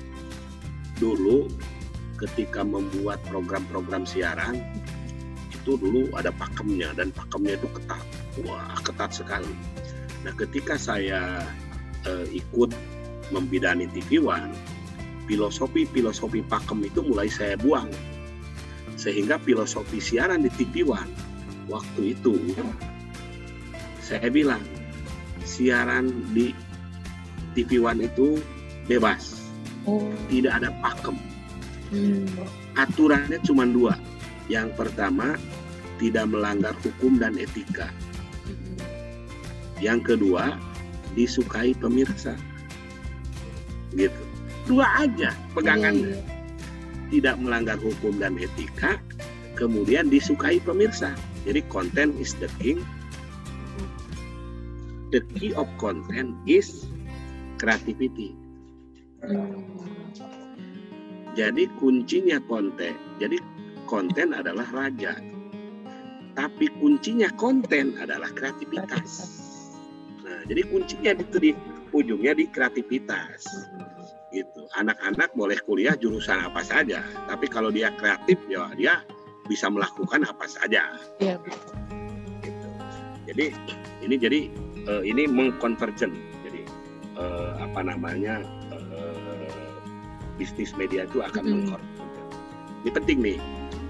Dulu 0.99 1.47
ketika 2.19 2.67
membuat 2.67 3.23
program-program 3.31 4.03
siaran 4.03 4.59
itu 5.55 5.79
dulu 5.79 6.11
ada 6.19 6.35
pakemnya 6.35 6.91
dan 6.99 7.15
pakemnya 7.15 7.55
itu 7.63 7.71
ketat, 7.79 8.07
wah 8.43 8.75
ketat 8.83 9.15
sekali. 9.15 9.55
Nah 10.27 10.35
ketika 10.35 10.75
saya 10.75 11.47
uh, 12.11 12.27
ikut 12.35 12.75
membidani 13.31 13.87
TV 13.95 14.19
One, 14.19 14.51
filosofi-filosofi 15.31 16.43
pakem 16.51 16.91
itu 16.91 17.07
mulai 17.07 17.31
saya 17.31 17.55
buang 17.55 17.87
sehingga 18.97 19.41
filosofi 19.43 19.99
siaran 19.99 20.45
di 20.47 20.51
TV 20.55 20.87
One 20.87 21.11
waktu 21.71 22.17
itu 22.19 22.37
saya 24.03 24.29
bilang 24.29 24.61
siaran 25.47 26.11
di 26.35 26.53
TV 27.57 27.81
One 27.81 28.09
itu 28.09 28.41
bebas, 28.89 29.47
oh. 29.85 30.11
tidak 30.29 30.61
ada 30.61 30.71
pakem. 30.81 31.17
Hmm. 31.93 32.25
Aturannya 32.77 33.39
cuma 33.45 33.69
dua. 33.69 33.95
Yang 34.49 34.75
pertama 34.75 35.37
tidak 36.01 36.29
melanggar 36.29 36.73
hukum 36.81 37.21
dan 37.21 37.37
etika. 37.37 37.93
Hmm. 38.49 38.81
Yang 39.79 40.17
kedua 40.17 40.57
disukai 41.13 41.77
pemirsa. 41.77 42.35
Gitu. 43.93 44.23
Dua 44.65 45.05
aja 45.05 45.37
pegangannya. 45.53 46.17
Hmm 46.17 46.32
tidak 47.13 47.37
melanggar 47.37 47.77
hukum 47.77 48.17
dan 48.17 48.41
etika, 48.41 48.97
kemudian 49.55 50.09
disukai 50.09 50.57
pemirsa. 50.65 51.13
Jadi 51.45 51.61
content 51.69 52.17
is 52.17 52.33
the 52.41 52.49
king. 52.57 52.81
The 55.13 55.21
key 55.37 55.53
of 55.53 55.69
content 55.77 56.33
is 56.49 56.89
creativity. 57.61 58.33
Jadi 61.37 61.69
kuncinya 61.77 62.41
konten. 62.49 62.97
Jadi 63.21 63.37
konten 63.85 64.33
adalah 64.33 64.65
raja. 64.73 65.13
Tapi 66.33 66.73
kuncinya 66.81 67.29
konten 67.37 68.01
adalah 68.01 68.33
kreativitas. 68.33 69.37
Nah, 70.25 70.49
jadi 70.49 70.65
kuncinya 70.65 71.13
di, 71.13 71.25
di 71.29 71.51
ujungnya 71.93 72.33
di 72.33 72.49
kreativitas 72.49 73.45
gitu. 74.33 74.67
Anak-anak 74.75 75.31
boleh 75.37 75.61
kuliah 75.63 75.95
jurusan 75.95 76.41
apa 76.41 76.65
saja 76.65 77.05
tapi 77.29 77.47
kalau 77.47 77.69
dia 77.69 77.93
kreatif 78.01 78.41
ya 78.49 78.67
dia 78.75 79.05
bisa 79.47 79.69
melakukan 79.69 80.25
apa 80.25 80.49
saja. 80.49 80.97
Ya. 81.21 81.37
gitu. 82.43 82.59
jadi 83.29 83.47
ini 84.03 84.15
jadi 84.19 84.41
uh, 84.89 85.03
ini 85.05 85.29
mengkonvergen 85.31 86.17
jadi 86.43 86.63
uh, 87.21 87.61
apa 87.61 87.87
namanya 87.87 88.43
uh, 88.73 89.53
bisnis 90.41 90.75
media 90.75 91.07
itu 91.07 91.23
akan 91.23 91.43
mm. 91.45 91.53
mengkonvergen 91.53 92.03
ini 92.83 92.91
penting 92.91 93.19
nih 93.23 93.39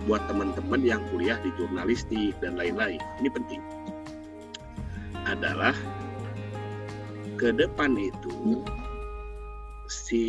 buat 0.04 0.20
teman-teman 0.26 0.82
yang 0.82 1.00
kuliah 1.08 1.38
di 1.40 1.50
jurnalistik 1.54 2.34
dan 2.42 2.58
lain-lain. 2.58 3.00
Ini 3.22 3.28
penting. 3.30 3.62
Adalah 5.24 5.72
ke 7.38 7.54
depan 7.54 7.94
itu 7.96 8.60
si 9.92 10.24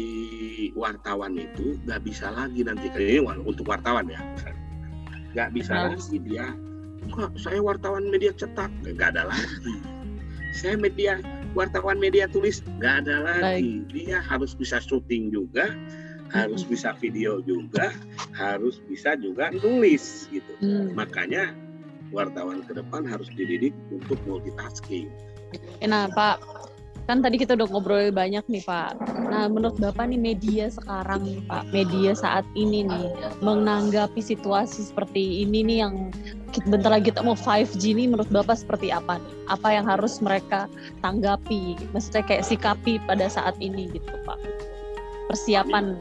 wartawan 0.75 1.39
itu 1.39 1.79
nggak 1.87 2.03
bisa 2.03 2.27
lagi 2.35 2.67
nanti. 2.67 2.91
Ini 2.91 3.23
untuk 3.47 3.71
wartawan 3.71 4.11
ya. 4.11 4.19
Nggak 5.31 5.49
bisa 5.55 5.71
nah. 5.73 5.83
lagi 5.95 6.17
dia. 6.19 6.51
Kok 7.11 7.39
saya 7.39 7.63
wartawan 7.63 8.11
media 8.11 8.35
cetak? 8.35 8.71
Nggak 8.83 9.15
ada 9.15 9.31
lagi. 9.31 9.75
Saya 10.53 10.77
media 10.77 11.17
wartawan 11.55 11.97
media 11.97 12.27
tulis? 12.27 12.59
Nggak 12.77 13.07
ada 13.07 13.15
lagi. 13.23 13.87
Baik. 13.87 13.95
dia 13.95 14.17
harus 14.21 14.51
bisa 14.53 14.77
syuting 14.83 15.31
juga 15.31 15.71
harus 16.33 16.65
bisa 16.65 16.97
video 16.97 17.45
juga 17.45 17.93
harus 18.33 18.81
bisa 18.89 19.13
juga 19.21 19.53
nulis 19.53 20.25
gitu. 20.33 20.49
Hmm. 20.65 20.97
makanya 20.97 21.53
wartawan 22.09 22.65
ke 22.65 22.73
depan 22.73 23.05
harus 23.05 23.29
dididik 23.33 23.73
untuk 23.93 24.17
multitasking. 24.25 25.13
Nah 25.85 26.09
Pak 26.09 26.41
kan 27.03 27.19
tadi 27.19 27.35
kita 27.35 27.59
udah 27.59 27.67
ngobrol 27.67 28.07
banyak 28.15 28.43
nih 28.47 28.63
Pak. 28.63 28.95
Nah 29.27 29.51
menurut 29.51 29.75
Bapak 29.75 30.07
nih 30.07 30.19
media 30.19 30.71
sekarang 30.71 31.27
nih 31.27 31.39
Pak, 31.51 31.63
media 31.75 32.15
saat 32.15 32.47
ini 32.55 32.87
nih 32.87 33.07
menanggapi 33.43 34.23
situasi 34.23 34.87
seperti 34.87 35.43
ini 35.43 35.67
nih 35.67 35.77
yang 35.83 35.95
bentar 36.69 36.95
lagi 36.95 37.11
kita 37.11 37.25
mau 37.25 37.35
5G 37.35 37.97
nih 37.97 38.07
menurut 38.07 38.31
Bapak 38.31 38.63
seperti 38.63 38.95
apa 38.95 39.19
nih? 39.19 39.33
Apa 39.51 39.67
yang 39.75 39.85
harus 39.87 40.23
mereka 40.23 40.71
tanggapi? 41.03 41.75
Maksudnya 41.91 42.23
kayak 42.23 42.47
sikapi 42.47 43.03
pada 43.03 43.27
saat 43.27 43.59
ini 43.59 43.91
gitu 43.91 44.15
Pak. 44.23 44.39
Persiapan. 45.27 45.99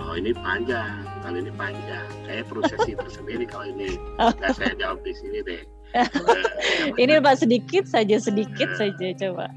Oh 0.00 0.16
ini 0.16 0.32
panjang, 0.32 1.04
kali 1.26 1.42
ini 1.42 1.52
panjang. 1.58 2.06
Kayak 2.24 2.46
prosesi 2.46 2.94
tersendiri 3.02 3.44
kalau 3.50 3.66
ini 3.66 3.98
nggak 4.16 4.54
saya 4.54 4.78
jawab 4.78 5.02
di 5.02 5.12
sini 5.12 5.42
deh. 5.42 5.62
ini 7.02 7.18
Pak 7.18 7.42
sedikit 7.42 7.82
saja 7.82 8.22
sedikit 8.22 8.70
nah. 8.70 8.78
saja 8.78 9.08
coba 9.18 9.50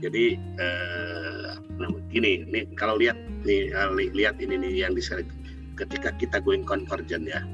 jadi 0.00 0.24
eh, 0.36 1.50
nah, 1.80 1.90
gini 2.12 2.44
nih 2.48 2.64
kalau 2.76 3.00
lihat 3.00 3.16
nih 3.44 3.72
eh, 3.72 3.90
lihat 4.12 4.36
ini 4.40 4.60
nih 4.60 4.72
yang 4.86 4.92
di 4.92 5.02
ketika 5.76 6.10
kita 6.16 6.40
going 6.40 6.64
convergent 6.64 7.28
ya. 7.28 7.44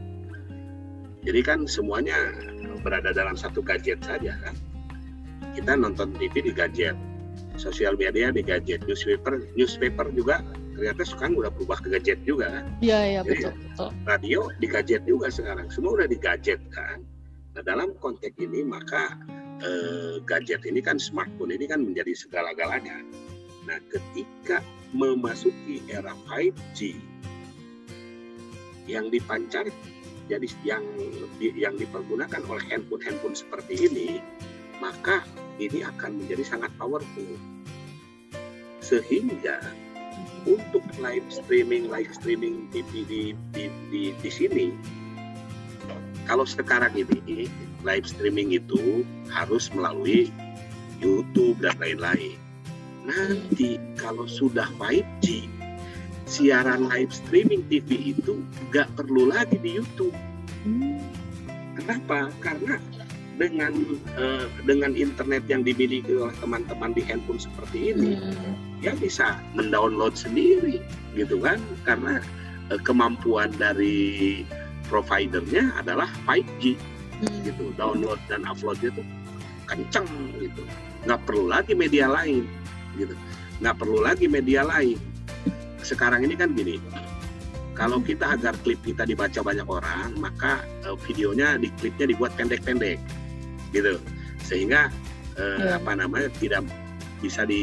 Jadi 1.23 1.41
kan 1.47 1.71
semuanya 1.71 2.35
berada 2.83 3.15
dalam 3.15 3.39
satu 3.39 3.63
gadget 3.63 4.03
saja 4.03 4.35
kan. 4.43 4.55
Kita 5.55 5.79
nonton 5.79 6.11
TV 6.19 6.51
di 6.51 6.53
gadget 6.55 6.99
sosial 7.61 7.95
media 7.95 8.33
di 8.33 8.43
gadget 8.43 8.83
newspaper 8.89 9.45
newspaper 9.55 10.09
juga 10.13 10.41
ternyata 10.73 11.05
sekarang 11.05 11.37
udah 11.37 11.53
berubah 11.53 11.79
ke 11.85 11.89
gadget 11.95 12.19
juga 12.25 12.49
kan. 12.49 12.65
Iya, 12.81 13.01
iya 13.07 13.21
betul 13.23 13.53
betul. 13.55 13.91
radio 14.09 14.41
di 14.59 14.67
gadget 14.67 15.03
juga 15.05 15.29
sekarang 15.29 15.69
semua 15.69 16.01
udah 16.01 16.09
di 16.09 16.19
gadget 16.19 16.59
kan. 16.73 17.05
Nah 17.53 17.63
dalam 17.63 17.93
konteks 18.01 18.35
ini 18.41 18.65
maka 18.65 19.15
eh, 19.63 20.15
gadget 20.27 20.67
ini 20.67 20.83
kan 20.83 20.99
smartphone 20.99 21.55
ini 21.55 21.71
kan 21.71 21.81
menjadi 21.87 22.13
segala-galanya. 22.13 23.01
Nah 23.65 23.79
ketika 23.89 24.61
memasuki 24.93 25.81
era 25.89 26.13
5G 26.29 26.99
yang 28.91 29.09
dipancar 29.09 29.71
jadi 30.27 30.47
yang 30.67 30.85
di- 31.39 31.55
yang 31.55 31.75
dipergunakan 31.79 32.43
oleh 32.51 32.65
handphone-handphone 32.67 33.39
seperti 33.39 33.87
ini 33.89 34.19
maka 34.83 35.23
ini 35.63 35.87
akan 35.87 36.19
menjadi 36.19 36.43
sangat 36.43 36.71
powerful. 36.75 37.39
Sehingga 38.83 39.63
untuk 40.43 40.83
live 40.99 41.27
streaming 41.31 41.87
live 41.87 42.11
streaming 42.11 42.67
TV 42.75 43.07
di 43.07 43.23
di 43.55 43.65
di, 43.95 44.03
di 44.19 44.31
sini 44.31 44.75
kalau 46.27 46.43
sekarang 46.47 46.95
ini 46.95 47.47
live 47.83 48.07
streaming 48.07 48.55
itu 48.55 49.03
harus 49.31 49.71
melalui 49.75 50.31
YouTube 51.03 51.59
dan 51.59 51.75
lain-lain. 51.83 52.39
Nanti 53.03 53.83
kalau 53.99 54.31
sudah 54.31 54.71
5G, 54.79 55.51
siaran 56.31 56.87
live 56.87 57.11
streaming 57.11 57.67
TV 57.67 58.15
itu 58.15 58.39
nggak 58.71 58.87
perlu 58.95 59.35
lagi 59.35 59.59
di 59.59 59.83
YouTube. 59.83 60.15
Kenapa? 61.75 62.31
Karena 62.39 62.79
dengan 63.35 63.75
eh, 64.15 64.47
dengan 64.63 64.95
internet 64.95 65.43
yang 65.51 65.67
dimiliki 65.67 66.15
oleh 66.15 66.37
teman-teman 66.39 66.95
di 66.95 67.03
handphone 67.03 67.43
seperti 67.43 67.91
ini, 67.91 68.15
ya 68.79 68.95
bisa 68.95 69.43
mendownload 69.59 70.15
sendiri 70.15 70.79
gitu 71.19 71.43
kan 71.43 71.59
karena 71.83 72.23
eh, 72.71 72.79
kemampuan 72.87 73.51
dari 73.59 74.47
providernya 74.87 75.75
adalah 75.83 76.07
5G 76.31 76.79
Hmm. 76.79 77.02
Gitu 77.43 77.71
download 77.75 78.19
dan 78.27 78.43
uploadnya 78.45 78.91
tuh 78.93 79.07
kenceng 79.67 80.09
gitu. 80.39 80.63
Nggak 81.07 81.21
perlu 81.27 81.45
lagi 81.49 81.73
media 81.75 82.07
lain 82.11 82.45
gitu. 82.99 83.15
Nggak 83.63 83.77
perlu 83.79 83.99
lagi 84.03 84.27
media 84.27 84.63
lain. 84.67 84.99
Sekarang 85.83 86.23
ini 86.23 86.35
kan 86.39 86.55
gini 86.55 86.79
kalau 87.73 88.05
kita 88.05 88.37
agar 88.37 88.53
klip 88.63 88.79
kita 88.85 89.03
dibaca 89.09 89.41
banyak 89.41 89.65
orang 89.65 90.13
maka 90.21 90.61
eh, 90.85 90.97
videonya 91.09 91.57
di 91.57 91.73
klipnya 91.81 92.11
dibuat 92.11 92.35
pendek-pendek 92.37 93.01
gitu. 93.73 93.97
Sehingga 94.45 94.91
eh, 95.39 95.59
Iya. 95.59 95.81
apa 95.81 95.97
namanya 95.97 96.29
tidak 96.37 96.63
bisa 97.23 97.47
di 97.47 97.63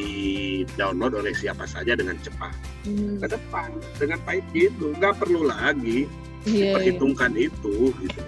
download 0.79 1.19
oleh 1.19 1.35
siapa 1.35 1.67
saja 1.67 1.93
dengan 1.93 2.15
cepat. 2.23 2.55
Hmm. 2.79 3.19
ke 3.19 3.27
depan 3.27 3.75
dengan 3.99 4.23
5G 4.23 4.71
itu 4.71 4.95
nggak 4.95 5.19
perlu 5.19 5.51
lagi 5.51 6.07
Iya, 6.47 6.47
iya. 6.47 6.71
perhitungkan 6.79 7.35
itu 7.35 7.91
gitu 7.91 8.23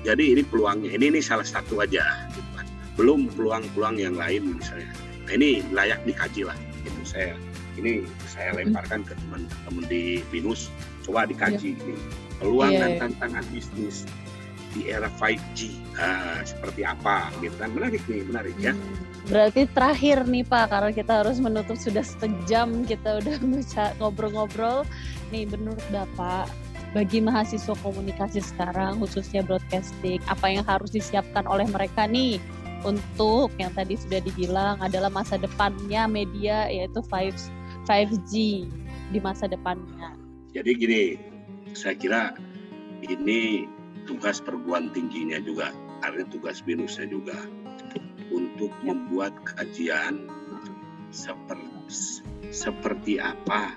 jadi 0.00 0.24
ini 0.36 0.42
peluangnya 0.46 0.90
ini 0.96 1.12
ini 1.12 1.20
salah 1.20 1.44
satu 1.44 1.80
aja 1.84 2.04
gitu 2.32 2.50
kan. 2.56 2.66
Belum 2.96 3.28
peluang-peluang 3.32 4.00
yang 4.00 4.16
lain 4.16 4.56
misalnya. 4.56 4.90
Nah 5.28 5.32
ini 5.36 5.64
layak 5.70 6.00
dikaji 6.08 6.48
lah 6.48 6.56
gitu. 6.84 7.00
Saya 7.04 7.36
ini 7.76 8.04
saya 8.28 8.56
lemparkan 8.56 9.04
ke 9.04 9.12
teman-teman 9.16 9.84
di 9.88 10.24
binus 10.32 10.72
coba 11.04 11.24
dikaji 11.28 11.76
ini 11.76 11.96
peluang 12.40 12.72
Iya, 12.72 12.80
dan 12.80 12.90
tantangan 13.08 13.44
bisnis 13.52 14.08
di 14.70 14.86
era 14.86 15.10
5G 15.18 15.74
ah, 15.98 16.40
seperti 16.46 16.86
apa 16.86 17.28
gitu 17.44 17.54
kan. 17.60 17.70
Menarik 17.76 18.02
nih 18.08 18.22
menarik 18.24 18.56
ya. 18.56 18.72
Hmm. 18.72 19.10
Berarti 19.28 19.68
terakhir 19.68 20.24
nih 20.24 20.42
Pak, 20.48 20.72
karena 20.72 20.90
kita 20.96 21.12
harus 21.20 21.36
menutup 21.38 21.76
sudah 21.76 22.02
sejam 22.02 22.88
kita 22.88 23.20
udah 23.20 23.36
ngobrol-ngobrol. 24.00 24.88
Nih 25.28 25.44
menurut 25.46 25.84
Bapak, 25.92 26.48
bagi 26.90 27.22
mahasiswa 27.22 27.74
komunikasi 27.86 28.42
sekarang 28.42 28.98
khususnya 28.98 29.46
broadcasting, 29.46 30.18
apa 30.26 30.46
yang 30.50 30.66
harus 30.66 30.90
disiapkan 30.90 31.46
oleh 31.46 31.66
mereka 31.70 32.10
nih 32.10 32.42
untuk 32.82 33.52
yang 33.60 33.70
tadi 33.76 33.94
sudah 33.94 34.18
dibilang 34.24 34.80
adalah 34.80 35.12
masa 35.12 35.36
depannya 35.36 36.08
media 36.10 36.66
yaitu 36.66 36.98
5 37.04 37.86
5G 37.86 38.32
di 39.10 39.18
masa 39.18 39.46
depannya. 39.46 40.14
Jadi 40.50 40.70
gini, 40.74 41.02
saya 41.78 41.94
kira 41.94 42.22
ini 43.06 43.66
tugas 44.04 44.42
perguruan 44.42 44.90
tingginya 44.90 45.38
juga, 45.42 45.70
artinya 46.02 46.26
tugas 46.34 46.58
binusnya 46.62 47.06
juga 47.06 47.38
untuk 48.30 48.70
membuat 48.86 49.34
kajian 49.46 50.30
seperti 51.10 52.22
seperti 52.50 53.18
apa 53.18 53.74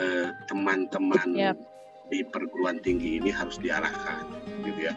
eh, 0.00 0.32
teman-teman 0.48 1.28
Yap. 1.36 1.56
Di 2.08 2.24
perguruan 2.24 2.80
tinggi 2.80 3.20
ini 3.20 3.28
harus 3.32 3.60
diarahkan, 3.60 4.24
gitu 4.64 4.88
ya, 4.88 4.94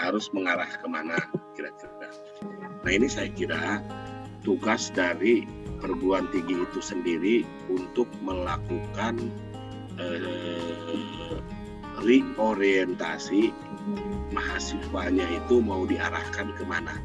harus 0.00 0.32
mengarah 0.32 0.68
ke 0.68 0.86
mana 0.88 1.20
kira-kira. 1.56 2.10
Nah 2.80 2.90
ini 2.90 3.06
saya 3.06 3.28
kira 3.32 3.84
tugas 4.40 4.88
dari 4.92 5.44
perguruan 5.80 6.28
tinggi 6.32 6.64
itu 6.64 6.80
sendiri 6.80 7.36
untuk 7.68 8.08
melakukan 8.24 9.20
eh, 10.00 11.36
reorientasi 12.00 13.52
mahasiswanya 14.32 15.26
itu 15.28 15.60
mau 15.60 15.84
diarahkan 15.84 16.52
ke 16.56 16.64
mana. 16.64 16.96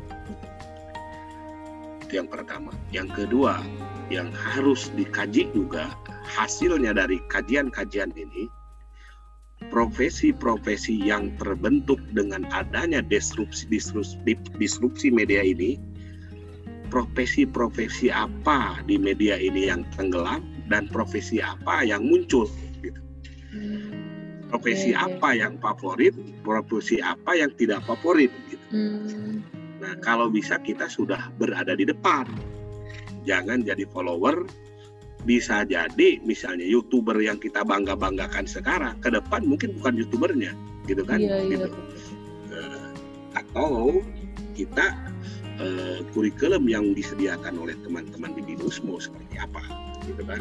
Itu 2.05 2.21
yang 2.21 2.29
pertama. 2.29 2.71
Yang 2.93 3.25
kedua, 3.25 3.59
yang 4.13 4.29
harus 4.31 4.93
dikaji 4.93 5.49
juga 5.51 5.91
hasilnya 6.23 6.93
dari 6.93 7.17
kajian-kajian 7.33 8.13
ini, 8.13 8.47
profesi-profesi 9.75 11.03
yang 11.03 11.35
terbentuk 11.35 11.99
dengan 12.15 12.47
adanya 12.55 13.03
disrupsi, 13.03 13.67
disrupsi, 13.67 14.15
disrupsi 14.55 15.11
media 15.11 15.43
ini, 15.43 15.75
profesi-profesi 16.87 18.07
apa 18.07 18.79
di 18.87 18.95
media 18.95 19.35
ini 19.35 19.67
yang 19.67 19.83
tenggelam 19.99 20.47
dan 20.71 20.87
profesi 20.87 21.43
apa 21.43 21.83
yang 21.83 22.07
muncul 22.07 22.47
gitu. 22.79 23.03
Profesi 24.47 24.95
Oke, 24.95 25.03
oke. 25.03 25.07
apa 25.19 25.29
yang 25.35 25.53
favorit, 25.59 26.15
profesi 26.39 27.03
apa 27.03 27.35
yang 27.35 27.51
tidak 27.59 27.83
favorit 27.83 28.31
gitu. 28.47 28.63
Hmm. 28.71 29.43
Nah, 29.83 29.99
kalau 29.99 30.31
bisa 30.31 30.55
kita 30.63 30.87
sudah 30.87 31.35
berada 31.35 31.75
di 31.75 31.83
depan. 31.83 32.23
Jangan 33.27 33.67
jadi 33.67 33.83
follower. 33.91 34.47
Bisa 35.25 35.65
jadi 35.65 36.21
misalnya 36.21 36.63
YouTuber 36.69 37.17
yang 37.17 37.41
kita 37.41 37.65
bangga-banggakan 37.65 38.45
sekarang 38.45 39.01
ke 39.01 39.09
depan 39.09 39.41
mungkin 39.41 39.73
bukan 39.81 39.97
YouTubernya, 39.97 40.53
gitu 40.85 41.01
kan? 41.01 41.17
Iya, 41.17 41.49
iya. 41.49 41.65
Gitu. 41.65 41.79
Eh, 42.53 42.89
atau 43.33 44.05
kita 44.53 44.93
eh, 45.57 46.05
kurikulum 46.13 46.69
yang 46.69 46.93
disediakan 46.93 47.57
oleh 47.57 47.73
teman-teman 47.81 48.37
di 48.37 48.41
BINUS 48.45 48.85
mau 48.85 49.01
seperti 49.01 49.41
apa, 49.41 49.65
gitu 50.05 50.21
kan? 50.29 50.39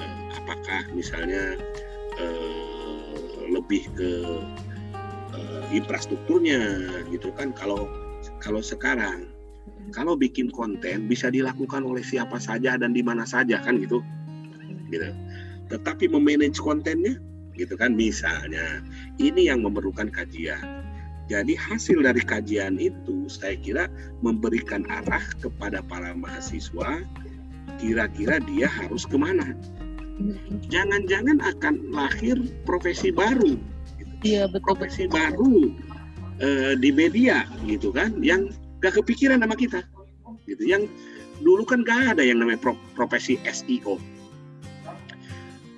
Eh, 0.00 0.18
apakah 0.40 0.88
misalnya 0.96 1.60
eh, 2.16 3.46
lebih 3.52 3.84
ke 3.92 4.12
eh, 5.36 5.64
infrastrukturnya, 5.76 6.88
gitu 7.12 7.28
kan? 7.36 7.52
Kalau 7.52 7.84
kalau 8.40 8.64
sekarang 8.64 9.28
kalau 9.94 10.18
bikin 10.18 10.50
konten 10.50 11.06
bisa 11.06 11.30
dilakukan 11.30 11.82
oleh 11.86 12.02
siapa 12.02 12.38
saja 12.42 12.74
dan 12.78 12.90
di 12.94 13.02
mana 13.02 13.22
saja 13.26 13.62
kan 13.62 13.78
gitu. 13.78 14.02
Gitu. 14.90 15.10
Tetapi 15.70 16.10
memanage 16.10 16.58
kontennya 16.62 17.18
gitu 17.56 17.74
kan 17.74 17.96
misalnya 17.96 18.84
ini 19.18 19.48
yang 19.48 19.64
memerlukan 19.64 20.12
kajian. 20.12 20.84
Jadi 21.26 21.58
hasil 21.58 22.06
dari 22.06 22.22
kajian 22.22 22.78
itu 22.78 23.26
saya 23.26 23.58
kira 23.58 23.90
memberikan 24.22 24.86
arah 24.86 25.22
kepada 25.42 25.82
para 25.82 26.14
mahasiswa 26.14 27.02
kira-kira 27.82 28.38
dia 28.46 28.70
harus 28.70 29.02
ke 29.02 29.18
mana. 29.18 29.58
Jangan-jangan 30.70 31.42
akan 31.42 31.74
lahir 31.90 32.38
profesi 32.62 33.10
baru. 33.10 33.58
Iya 34.22 34.48
betul 34.48 34.54
betul. 34.54 34.64
profesi 34.64 35.04
baru 35.10 35.74
eh, 36.40 36.72
di 36.78 36.90
media 36.94 37.44
gitu 37.68 37.92
kan 37.92 38.16
yang 38.22 38.48
gak 38.78 38.94
kepikiran 38.94 39.38
sama 39.38 39.54
kita. 39.54 39.80
Gitu. 40.44 40.62
Yang 40.62 40.88
dulu 41.38 41.62
kan 41.62 41.82
gak 41.82 42.16
ada 42.16 42.22
yang 42.22 42.40
namanya 42.40 42.58
pro- 42.58 42.80
profesi 42.92 43.36
SEO 43.44 44.00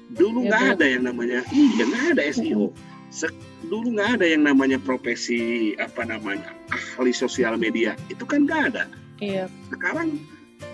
dulu 0.09 0.41
Ya, 0.41 0.49
nggak 0.51 0.63
betul. 0.63 0.75
ada 0.75 0.87
yang 0.89 1.03
namanya 1.05 1.39
iya 1.53 1.83
nggak 1.85 2.05
ada 2.17 2.23
SEO 2.33 2.73
Se- 3.13 3.35
dulu 3.69 3.93
nggak 3.93 4.21
ada 4.21 4.27
yang 4.27 4.43
namanya 4.45 4.79
profesi 4.79 5.73
apa 5.77 6.05
namanya 6.05 6.53
ahli 6.69 7.11
sosial 7.11 7.57
media. 7.57 7.97
Itu 8.09 8.25
kan 8.25 8.45
nggak 8.45 8.63
ada. 8.73 8.85
Iya. 9.19 9.49
sekarang 9.69 10.17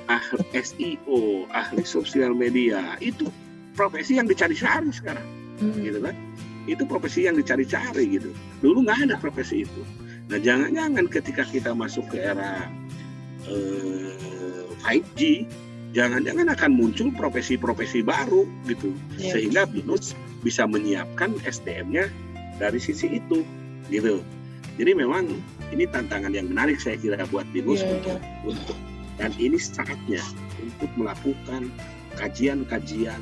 ahli 0.07 0.45
SEO 0.55 1.49
ahli 1.51 1.83
sosial 1.83 2.31
media 2.31 2.99
itu 3.01 3.27
profesi 3.75 4.19
yang 4.19 4.27
dicari-cari 4.27 4.91
sekarang. 4.91 5.27
Hmm. 5.63 5.79
gitu 5.81 5.99
kan? 6.03 6.15
Itu 6.67 6.83
profesi 6.85 7.27
yang 7.27 7.39
dicari-cari 7.39 8.19
gitu. 8.19 8.31
Dulu 8.61 8.83
nggak 8.87 9.11
ada 9.11 9.15
profesi 9.19 9.63
itu 9.63 9.83
nah 10.25 10.41
jangan-jangan 10.41 11.05
ketika 11.13 11.45
kita 11.45 11.77
masuk 11.77 12.09
ke 12.09 12.17
era 12.21 12.69
eh, 13.45 14.13
5G, 14.85 15.49
jangan-jangan 15.97 16.53
akan 16.53 16.71
muncul 16.77 17.09
profesi-profesi 17.13 18.05
baru 18.05 18.45
gitu, 18.69 18.93
Iya. 19.17 19.33
sehingga 19.37 19.63
BINUS 19.65 20.13
bisa 20.45 20.69
menyiapkan 20.69 21.33
SDM-nya 21.45 22.09
dari 22.61 22.77
sisi 22.77 23.17
itu, 23.17 23.45
gitu. 23.89 24.21
Jadi 24.77 24.93
memang 24.93 25.29
ini 25.73 25.89
tantangan 25.89 26.35
yang 26.35 26.51
menarik 26.53 26.77
saya 26.83 27.01
kira 27.01 27.25
buat 27.33 27.49
BINUS 27.57 27.81
Iya, 27.81 27.91
untuk, 27.97 28.19
untuk 28.45 28.77
dan 29.17 29.31
ini 29.39 29.57
saatnya 29.57 30.21
untuk 30.61 30.91
melakukan 30.99 31.71
kajian-kajian 32.21 33.21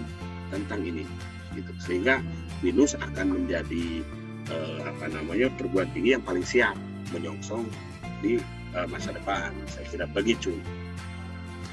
tentang 0.51 0.81
ini, 0.83 1.07
gitu. 1.55 1.71
Sehingga 1.79 2.19
BINUS 2.63 2.99
akan 2.99 3.39
menjadi 3.43 4.03
eh, 4.51 4.79
apa 4.83 5.07
namanya 5.15 5.47
perguruan 5.55 5.87
tinggi 5.95 6.19
yang 6.19 6.25
paling 6.27 6.43
siap 6.43 6.75
menyongsong 7.13 7.69
di 8.25 8.41
eh, 8.73 8.87
masa 8.89 9.13
depan. 9.13 9.53
Saya 9.69 9.85
kira 9.89 10.07
begitu. 10.11 10.57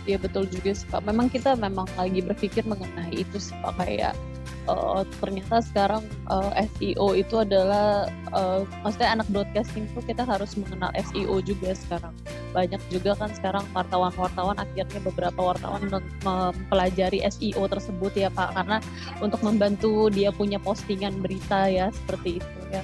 Iya 0.08 0.17
betul 0.17 0.47
juga 0.49 0.71
sih 0.73 0.88
Pak. 0.89 1.06
Memang 1.06 1.28
kita 1.30 1.54
memang 1.60 1.86
lagi 1.99 2.23
berpikir 2.23 2.63
mengenai 2.65 3.13
itu 3.13 3.38
sih 3.38 3.54
Pak 3.62 3.78
kayak 3.78 4.17
eh, 4.65 5.02
ternyata 5.21 5.62
sekarang 5.62 6.04
eh, 6.32 6.65
SEO 6.65 7.13
itu 7.13 7.36
adalah 7.45 8.10
eh, 8.34 8.62
maksudnya 8.82 9.19
anak 9.19 9.28
broadcasting 9.30 9.86
tuh 9.93 10.02
kita 10.02 10.25
harus 10.25 10.58
mengenal 10.58 10.89
SEO 10.97 11.43
juga 11.45 11.75
sekarang. 11.75 12.15
Banyak 12.49 12.82
juga 12.89 13.13
kan 13.21 13.30
sekarang 13.38 13.62
wartawan-wartawan 13.78 14.58
akhirnya 14.58 14.97
beberapa 15.04 15.54
wartawan 15.54 15.86
mem- 15.86 16.15
mempelajari 16.25 17.21
SEO 17.30 17.69
tersebut 17.69 18.15
ya 18.17 18.34
Pak 18.34 18.58
karena 18.58 18.82
untuk 19.21 19.45
membantu 19.45 20.10
dia 20.10 20.34
punya 20.34 20.58
postingan 20.58 21.21
berita 21.21 21.69
ya 21.69 21.93
seperti 21.93 22.41
itu 22.41 22.60
ya. 22.73 22.82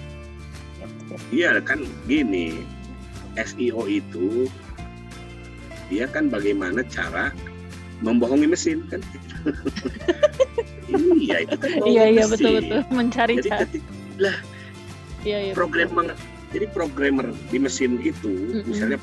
Ya, 1.06 1.14
betul. 1.14 1.30
Iya 1.32 1.50
kan 1.62 1.80
gini, 2.06 2.48
SEO 3.36 3.86
itu 3.86 4.50
dia 5.86 6.10
kan 6.10 6.28
bagaimana 6.28 6.82
cara 6.86 7.30
membohongi 8.02 8.50
mesin 8.50 8.82
kan? 8.90 9.00
iya 11.16 11.46
itu 11.46 11.56
kan 11.56 11.70
Iya 11.86 12.04
iya 12.12 12.26
betul 12.26 12.58
betul 12.60 12.82
mencari 12.90 13.38
Jadi 13.38 13.50
cara. 13.50 13.62
ketika 13.64 14.32
Iya 15.26 15.38
iya. 15.42 15.54
programmer 15.54 16.14
jadi 16.50 16.66
programmer 16.72 17.28
di 17.50 17.58
mesin 17.58 17.98
itu 18.00 18.30
Mm-mm. 18.30 18.64
misalnya 18.66 18.98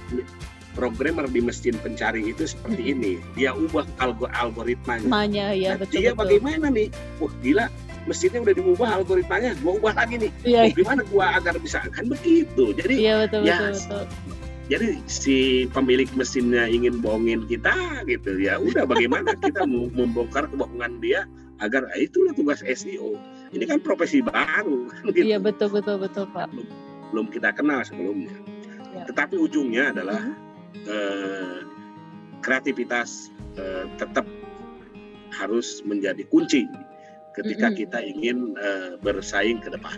programmer 0.73 1.27
di 1.27 1.43
mesin 1.43 1.75
pencari 1.77 2.31
itu 2.31 2.47
seperti 2.47 2.95
ini 2.95 3.13
dia 3.35 3.51
ubah 3.53 3.85
algo 3.99 4.31
algoritmanya 4.33 5.05
Manya 5.05 5.51
ya 5.53 5.75
Nah, 5.75 5.83
betul 5.83 5.99
dia 5.99 6.11
betul. 6.11 6.21
bagaimana 6.23 6.67
nih 6.71 6.89
wah 7.19 7.33
gila 7.43 7.67
mesinnya 8.05 8.41
udah 8.41 8.55
diubah 8.55 8.89
algoritmanya 8.97 9.55
gua 9.59 9.73
ubah 9.77 9.95
lagi 9.95 10.15
nih 10.19 10.31
Iya 10.43 10.61
Wah, 10.63 10.75
gimana 10.75 11.01
gua 11.07 11.27
agar 11.37 11.55
bisa 11.57 11.79
kan 11.87 12.05
begitu 12.07 12.75
jadi 12.75 12.93
iya 12.93 13.15
betul 13.21 13.41
Ya, 13.43 13.59
betul 13.61 13.73
betul. 13.73 14.05
jadi 14.69 14.87
si 15.05 15.37
pemilik 15.69 16.09
mesinnya 16.13 16.65
ingin 16.67 16.99
bohongin 16.99 17.45
kita 17.45 17.75
gitu 18.05 18.37
ya 18.37 18.57
udah 18.57 18.83
bagaimana 18.85 19.35
kita 19.37 19.63
membongkar 19.97 20.47
kebohongan 20.47 20.99
dia 20.99 21.27
agar 21.59 21.87
ah, 21.87 21.99
itulah 21.99 22.33
tugas 22.33 22.59
SEO 22.61 23.15
ini 23.51 23.65
kan 23.65 23.79
profesi 23.79 24.19
baru 24.19 24.87
kan 24.91 25.03
gitu. 25.09 25.23
Iya 25.25 25.39
betul 25.39 25.71
betul 25.71 25.99
betul 25.99 26.27
Pak. 26.29 26.51
belum 27.11 27.29
kita 27.29 27.53
kenal 27.53 27.83
sebelumnya 27.83 28.35
Ya. 28.93 29.09
tetapi 29.09 29.41
ujungnya 29.41 29.89
adalah 29.89 30.21
Mhm. 30.21 30.35
eh, 30.85 31.59
kreativitas 32.41 33.31
eh, 33.55 33.85
tetap 33.97 34.25
harus 35.33 35.81
menjadi 35.83 36.29
kunci 36.29 36.69
ketika 37.33 37.69
Mm-mm. 37.69 37.79
kita 37.81 37.99
ingin 38.01 38.55
eh, 38.57 38.97
bersaing 39.01 39.59
ke 39.61 39.73
depan 39.73 39.97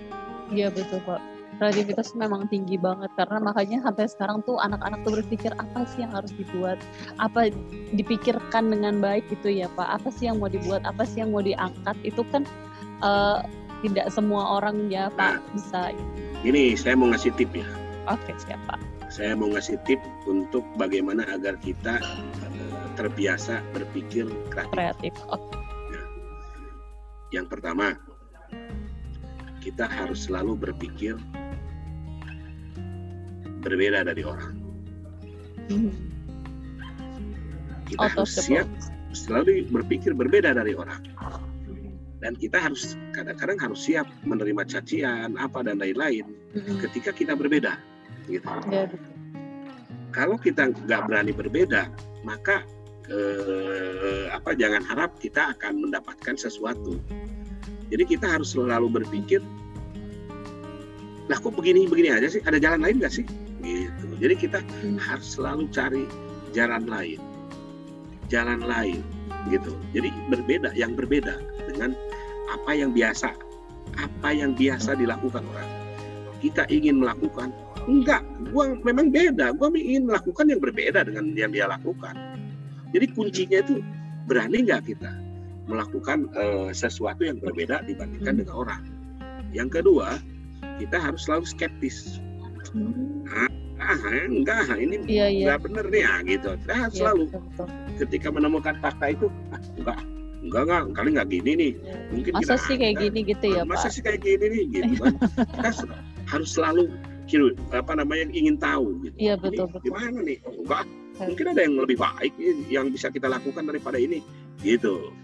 Iya 0.52 0.68
betul 0.70 1.00
Pak. 1.08 1.18
Kreativitas 1.56 2.12
memang 2.18 2.50
tinggi 2.50 2.76
banget 2.76 3.08
karena 3.16 3.38
makanya 3.40 3.80
sampai 3.86 4.10
sekarang 4.10 4.42
tuh 4.44 4.58
anak-anak 4.60 5.00
tuh 5.06 5.22
berpikir 5.22 5.54
apa 5.56 5.86
sih 5.88 6.02
yang 6.04 6.12
harus 6.12 6.34
dibuat, 6.36 6.76
apa 7.16 7.48
dipikirkan 7.96 8.68
dengan 8.74 8.98
baik 9.00 9.24
gitu 9.32 9.48
ya 9.54 9.72
Pak. 9.72 10.02
Apa 10.02 10.12
sih 10.12 10.28
yang 10.28 10.42
mau 10.42 10.50
dibuat, 10.52 10.84
apa 10.84 11.06
sih 11.08 11.22
yang 11.24 11.32
mau 11.32 11.40
diangkat 11.40 11.96
itu 12.04 12.20
kan 12.28 12.44
eh, 13.00 13.38
tidak 13.84 14.08
semua 14.12 14.60
orang 14.60 14.88
ya 14.92 15.08
Pak 15.12 15.40
bisa. 15.52 15.92
ini 16.44 16.72
saya 16.76 16.96
mau 16.96 17.12
ngasih 17.12 17.32
tip 17.36 17.52
ya 17.52 17.64
Oke 18.08 18.32
siapa? 18.40 18.80
saya 19.12 19.36
mau 19.38 19.46
ngasih 19.52 19.78
tip 19.86 20.00
untuk 20.26 20.64
bagaimana 20.74 21.22
agar 21.30 21.54
kita 21.60 22.00
eh, 22.00 22.72
terbiasa 22.96 23.60
berpikir 23.76 24.26
kreatif. 24.50 24.72
Kreatif. 24.74 25.14
Oke. 25.30 25.56
Yang 27.34 27.58
pertama, 27.58 27.98
kita 29.58 29.90
harus 29.90 30.30
selalu 30.30 30.54
berpikir 30.54 31.18
berbeda 33.66 34.06
dari 34.06 34.22
orang. 34.22 34.54
Mhm. 35.66 35.92
Kita 37.90 38.06
harus 38.06 38.38
siap 38.38 38.70
selalu 39.10 39.66
berpikir 39.66 40.14
berbeda 40.14 40.54
dari 40.54 40.78
orang. 40.78 41.02
Dan 42.22 42.38
kita 42.38 42.56
harus 42.56 42.94
kadang-kadang 43.12 43.58
harus 43.58 43.82
siap 43.82 44.06
menerima 44.22 44.62
cacian 44.70 45.34
apa 45.36 45.60
dan 45.66 45.82
lain-lain 45.82 46.24
Mhm. 46.54 46.86
ketika 46.86 47.10
kita 47.10 47.34
berbeda. 47.34 47.76
Gitu. 48.30 48.46
Iya. 48.70 48.88
Kalau 50.14 50.38
kita 50.38 50.70
nggak 50.70 51.10
berani 51.10 51.34
berbeda, 51.34 51.90
maka 52.22 52.62
eh, 53.10 54.24
apa 54.32 54.56
jangan 54.56 54.82
harap 54.84 55.16
kita 55.20 55.52
akan 55.56 55.88
mendapatkan 55.88 56.36
sesuatu. 56.36 56.96
Jadi 57.92 58.04
kita 58.16 58.26
harus 58.26 58.56
selalu 58.56 59.02
berpikir, 59.02 59.44
lah 61.28 61.36
kok 61.40 61.52
begini 61.56 61.88
begini 61.88 62.12
aja 62.12 62.28
sih? 62.32 62.42
Ada 62.44 62.60
jalan 62.60 62.84
lain 62.84 62.96
nggak 63.00 63.12
sih? 63.12 63.26
Gitu. 63.64 64.06
Jadi 64.20 64.34
kita 64.36 64.58
Hmm. 64.80 64.96
harus 65.00 65.36
selalu 65.36 65.68
cari 65.72 66.04
jalan 66.56 66.84
lain, 66.88 67.20
jalan 68.28 68.60
lain, 68.64 69.00
gitu. 69.48 69.72
Jadi 69.92 70.12
berbeda, 70.32 70.72
yang 70.76 70.96
berbeda 70.96 71.40
dengan 71.68 71.96
apa 72.52 72.72
yang 72.76 72.92
biasa, 72.92 73.32
apa 73.96 74.28
yang 74.32 74.52
biasa 74.56 74.96
dilakukan 74.96 75.44
orang. 75.44 75.70
Kita 76.44 76.68
ingin 76.68 77.00
melakukan, 77.00 77.52
enggak, 77.88 78.20
gua 78.52 78.76
memang 78.84 79.08
beda. 79.08 79.56
Gua 79.56 79.72
ingin 79.72 80.04
melakukan 80.08 80.44
yang 80.52 80.60
berbeda 80.60 81.08
dengan 81.08 81.32
yang 81.32 81.52
dia 81.52 81.64
lakukan. 81.68 82.16
Jadi 82.94 83.06
kuncinya 83.10 83.58
itu 83.58 83.82
berani 84.24 84.62
nggak 84.62 84.86
kita 84.86 85.10
melakukan 85.66 86.30
eh, 86.32 86.70
sesuatu 86.70 87.26
yang 87.26 87.42
berbeda 87.42 87.82
dibandingkan 87.82 88.32
Hmm. 88.32 88.40
dengan 88.40 88.54
orang. 88.54 88.82
Yang 89.50 89.68
kedua, 89.80 90.08
kita 90.78 90.96
harus 90.96 91.26
selalu 91.26 91.44
skeptis. 91.44 92.22
Hmm. 92.70 93.26
Ah, 93.76 93.98
enggak, 94.24 94.70
ini 94.74 94.96
Iya 95.04 95.26
iya. 95.28 95.44
nggak 95.44 95.58
bener 95.66 95.84
nih 95.90 96.00
ya 96.00 96.14
gitu. 96.24 96.48
Kita 96.56 96.74
harus 96.78 96.94
Iya, 96.94 97.00
selalu 97.04 97.22
betul, 97.26 97.40
betul. 97.44 97.66
ketika 97.98 98.28
menemukan 98.30 98.74
fakta 98.78 99.06
itu, 99.10 99.26
ah, 99.50 99.60
enggak, 99.76 99.98
enggak 100.40 100.62
enggak, 100.64 100.82
kali 100.94 101.08
nggak 101.12 101.28
gini 101.28 101.50
nih. 101.52 101.72
Mungkin 102.08 102.32
Masa 102.32 102.42
kita- 102.54 102.64
sih 102.64 102.76
kayak 102.78 102.96
gini 102.98 103.18
gitu 103.26 103.46
ya 103.50 103.62
masa 103.66 103.86
Pak? 103.86 103.92
sih 103.92 104.00
kayak 104.00 104.20
gini 104.22 104.44
nih 104.46 104.62
gitu 104.70 104.92
kan. 105.02 105.14
Kita 105.18 105.70
harus 106.24 106.48
selalu 106.50 106.82
apa 107.72 107.92
namanya 107.94 108.24
ingin 108.30 108.56
tahu 108.56 108.94
gitu. 109.02 109.16
Iya 109.18 109.34
betul 109.36 109.66
betul. 109.68 109.90
Gimana 109.90 110.18
nih? 110.22 110.38
Oh, 110.44 110.54
enggak, 110.64 110.84
mungkin 111.16 111.46
ada 111.54 111.60
yang 111.62 111.78
lebih 111.78 111.96
baik 111.96 112.32
yang 112.66 112.90
bisa 112.90 113.08
kita 113.08 113.30
lakukan 113.30 113.62
daripada 113.64 113.96
ini 113.96 114.18
gitu. 114.60 115.14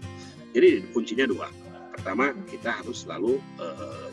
Jadi 0.51 0.83
kuncinya 0.91 1.27
dua. 1.27 1.47
Pertama, 1.91 2.31
kita 2.47 2.81
harus 2.81 3.03
selalu 3.03 3.37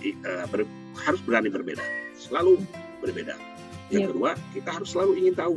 i- 0.02 0.18
eh, 0.18 0.44
ber- 0.50 0.68
harus 0.98 1.20
berani 1.22 1.48
berbeda, 1.48 1.82
selalu 2.14 2.62
berbeda. 3.00 3.34
Yang 3.88 4.02
Iya. 4.04 4.08
kedua, 4.12 4.30
kita 4.52 4.70
harus 4.74 4.88
selalu 4.92 5.12
ingin 5.24 5.34
tahu. 5.34 5.56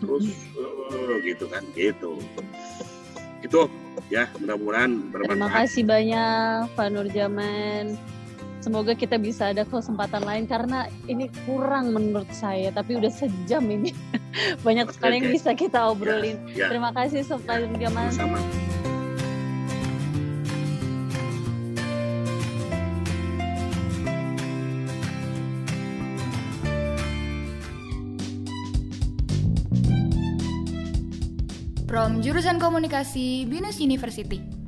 Terus 0.00 0.26
eh, 0.58 1.16
gitu 1.24 1.44
kan, 1.48 1.62
gitu. 1.72 2.18
Itu 3.40 3.60
ya 4.12 4.28
mudah-mudahan 4.36 4.92
Terima 5.08 5.12
bermanfaat. 5.38 5.64
kasih 5.64 5.84
banyak 5.88 6.68
Pak 6.76 6.88
Nurjaman. 6.92 7.84
Semoga 8.60 8.92
kita 8.92 9.16
bisa 9.16 9.56
ada 9.56 9.64
kesempatan 9.64 10.20
lain 10.20 10.44
karena 10.44 10.84
ini 11.08 11.32
kurang 11.48 11.96
menurut 11.96 12.28
saya, 12.28 12.68
tapi 12.68 13.00
udah 13.00 13.08
sejam 13.08 13.64
ini. 13.72 13.96
Banyak 14.66 14.92
sekali 14.92 15.16
yang 15.16 15.32
bisa 15.32 15.56
kita 15.56 15.88
obrolin. 15.88 16.36
Ya, 16.52 16.68
Terima 16.68 16.92
kasih 16.92 17.24
Pak 17.24 17.56
Nurjaman. 17.72 18.12
sama. 18.12 18.36
From 31.88 32.22
jurusan 32.22 32.62
komunikasi 32.62 33.50
Binus 33.50 33.82
University. 33.82 34.59